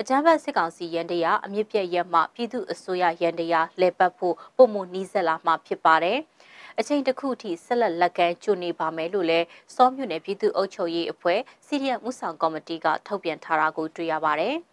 [0.00, 6.18] အကြမ်းဖက်စစ်ကောင်စီရန်တရားအမြင့်ပြည့်ရက်မှပြည်သူအစိုးရရန်တရားလဲပတ်ဖို့ပုံမှုနီးစက်လာမှဖြစ်ပါတယ်။
[6.80, 14.56] အချိန်တစ်ခုထိဆက်လက်လက်ကမ်းကျွနေပါမယ်လို့လည်းစောမြို့နယ်ပြည်သူ့အုပ်ချုပ်ရေးအဖွဲ့စီရီယံဥဆောင်ကော်မတီကထုတ်ပြန်ထားတာကိုတွေ့ရပါတယ်။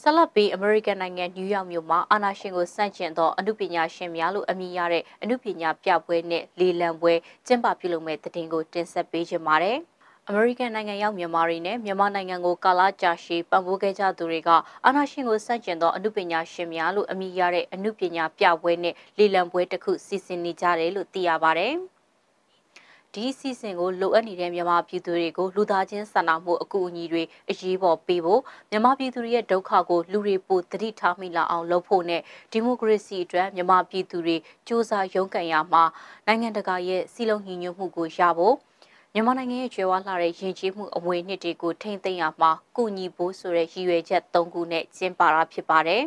[0.00, 7.14] ဆလပ်ပေးအမေရိကန်နိုင်ငံနယူးယောက်မြို့မှာအာနာရှင်ကိုစန့်ကျင်သောအမှုပညာရှင်များလို့အမည်ရတဲ့အမှုပညာပြပွဲနဲ့လေလံပွဲ
[7.46, 9.78] ကျင်းပပြုလုပ်မဲ့တဲ့တင်ကိုတင်ဆက်ပေးခြင်းပါတယ်။
[10.30, 14.50] အမေရိကန်နိုင်ငံရောက်မြန်မာတွေနဲ့မြန်မာနိုင်ငံကိုကာလကြာရှည်ပံ့ပိုးခဲ့ကြသူတွေက
[14.84, 21.68] အာဏာရှင်ကိုစန့်ကျင်သောအမှုပညာရှင်များလို့အမည်ရတဲ့အမှုပညာပြပွဲနဲ့လေလံပွဲတစ်ခုစီစဉ်နေကြတယ်လို့သိရပါဗျ။
[23.14, 35.84] ဒီစီစဉ်ကိုလိုအပ်နေတဲ့မြန်မာပြည်သူတွေကိုလူသားချင်းစာနာမှုအကူအညီတွေအရေးပေါ်ပေးဖို့မြန်မာပြည်သူတွေရဲ့ဒုက္ခကိုလူတွေပိုသတိထားမိလာအောင်လုပ်ဖို့နဲ့ဒီမိုကရေစီအတွက်မြန်မာပြည်သူတွေစ조사ရုန်းကန်ရမှာ
[36.26, 38.56] နိုင်ငံတကာရဲ့စီလုံးညီညွတ်မှုကိုရဖို့
[39.14, 46.02] မြန်မာနိုင်ငံရဲ့ကျွဲဝါလှတဲ့ယဉ်ကျေးမှုအမွေအနှစ်တွေကိုထိမ့်သိမ်းရမှာကုညီဖို့ဆိုတဲ့ရည်ရွယ်ချက်၃ခုနဲ့ကျင်းပတာဖြစ်ပါတယ်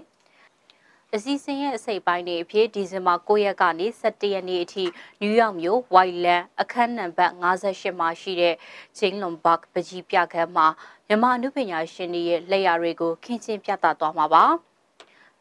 [1.15, 4.83] ။အစီအစဉ်ရဲ့အစိပ်ပိုင်းတွေအဖြစ်ဒီဇင်ဘာ9ရက်ကနေ17ရက်နေ့အထိ
[5.21, 8.55] နယူးယောက်မြို့ဝိုင်လန်အခန်းနံပါတ်58မှာရှိတဲ့
[8.97, 10.67] ဂျိန်းလွန်ဘတ်ပကြီးပြခန်းမှာ
[11.07, 14.45] မြန်မာအနုပညာရှင်တွေရဲ့လက်ရာတွေကိုခင်းကျင်းပြသသွားမှာပါ။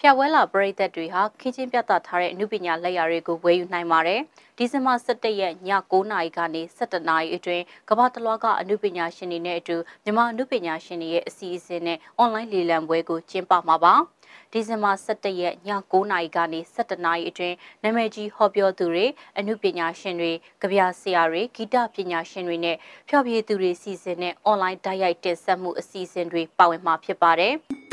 [0.03, 4.21] ဖျက်ဝဲလာပရိသတ်တွေဟာခင်းချင်းပြသထားတဲ့အမှုပညာလက်ရာတွေကိုဝယ်ယူနိုင်ပါတယ်။
[4.59, 13.95] ဒီဇင်ဘာ17ရက်ည9:00နာရီကနေ17:00နာရီအတွင်းကမ္ဘာတလွှားကအမှုပညာရှင်တွေနဲ့အတူမြန်မာအမှုပညာရှင်တွေရဲ့အစီအစဉ်နဲ့အွန်လိုင်းလေလံပွဲကိုကျင်းပမှာပါ။
[14.53, 19.07] ဒီဇင်ဘာ17ရက်ည9:00နာရီကနေ17:00နာရီအတွင်းနာမည်ကြီးဟောပြောသူတွေ
[19.39, 22.77] အမှုပညာရှင်တွေကြပြဆရာတွေဂီတပညာရှင်တွေနဲ့
[23.09, 27.57] ဖျော်ဖြေသူတွေစီစဉ်တဲ့အွန်လိုင်းတိုက်ရိုက်တင်ဆက်မှုအစီအစဉ်တွေပါဝင်မှာဖြစ်ပါတယ်။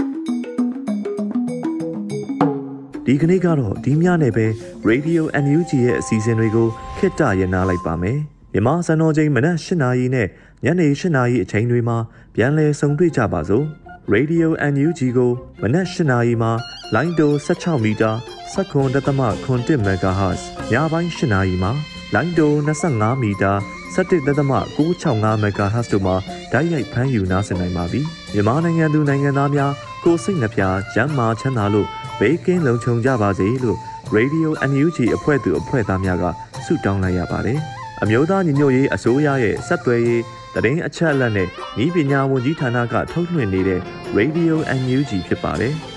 [3.10, 4.46] ဒီကနေ့ကတော့ဒီညနဲ့ပဲ
[4.89, 6.67] Radio NUG ရဲ့အစီအစဉ်တွေကို
[6.98, 8.20] ခਿੱတရနာလိုက်ပါမယ်
[8.54, 10.28] မြန်မာစံတော်ချိန်မနက်၈နာရီနဲ့
[10.63, 11.98] ညနေ၈နာရီအချိန်တွေမှာ
[12.36, 13.65] ပြန်လည်ဆုံတွေ့ကြပါစို့
[14.13, 16.52] Radio NUG ကိုမနက်၈နာရီမှာ
[16.96, 18.12] လိုင်းတို16မီတာ
[18.54, 20.41] 7.3 MHz
[20.72, 21.72] ညပိုင်း၈နာရီမှာ
[22.13, 22.52] လိုင်းတို
[22.91, 23.54] 25မီတာ
[23.95, 26.15] 17.665 MHz တို့မှာ
[26.52, 28.02] ဓာတ်ရိုက်ဖမ်းယူနားဆင်နိုင်ပါပြီ
[28.34, 29.71] မြန်မာနိုင်ငံသူနိုင်ငံသားများ
[30.04, 30.62] ကိုစိတ်နှပြ
[30.93, 31.88] ကျန်းမာချမ်းသာလို့
[32.19, 33.78] ဘေးကင်းလုံခြုံကြပါစေလို့
[34.15, 36.26] Radio NUG အဖွဲ့သူအဖွဲ့သားများက
[36.65, 37.60] ဆုတောင်းလိုက်ရပါတယ်။
[38.02, 40.23] အမျိုးသားညီညွတ်ရေးအစိုးရရဲ့စက်သွယ်ရေး
[40.56, 41.47] တရင်အချက်အလက်နဲ့
[41.84, 43.82] ဤပညာဝန်ကြီးဌာနကထုတ်လွှင့်နေတဲ့
[44.17, 45.76] Radio NUG ဖြစ်ပါတယ်။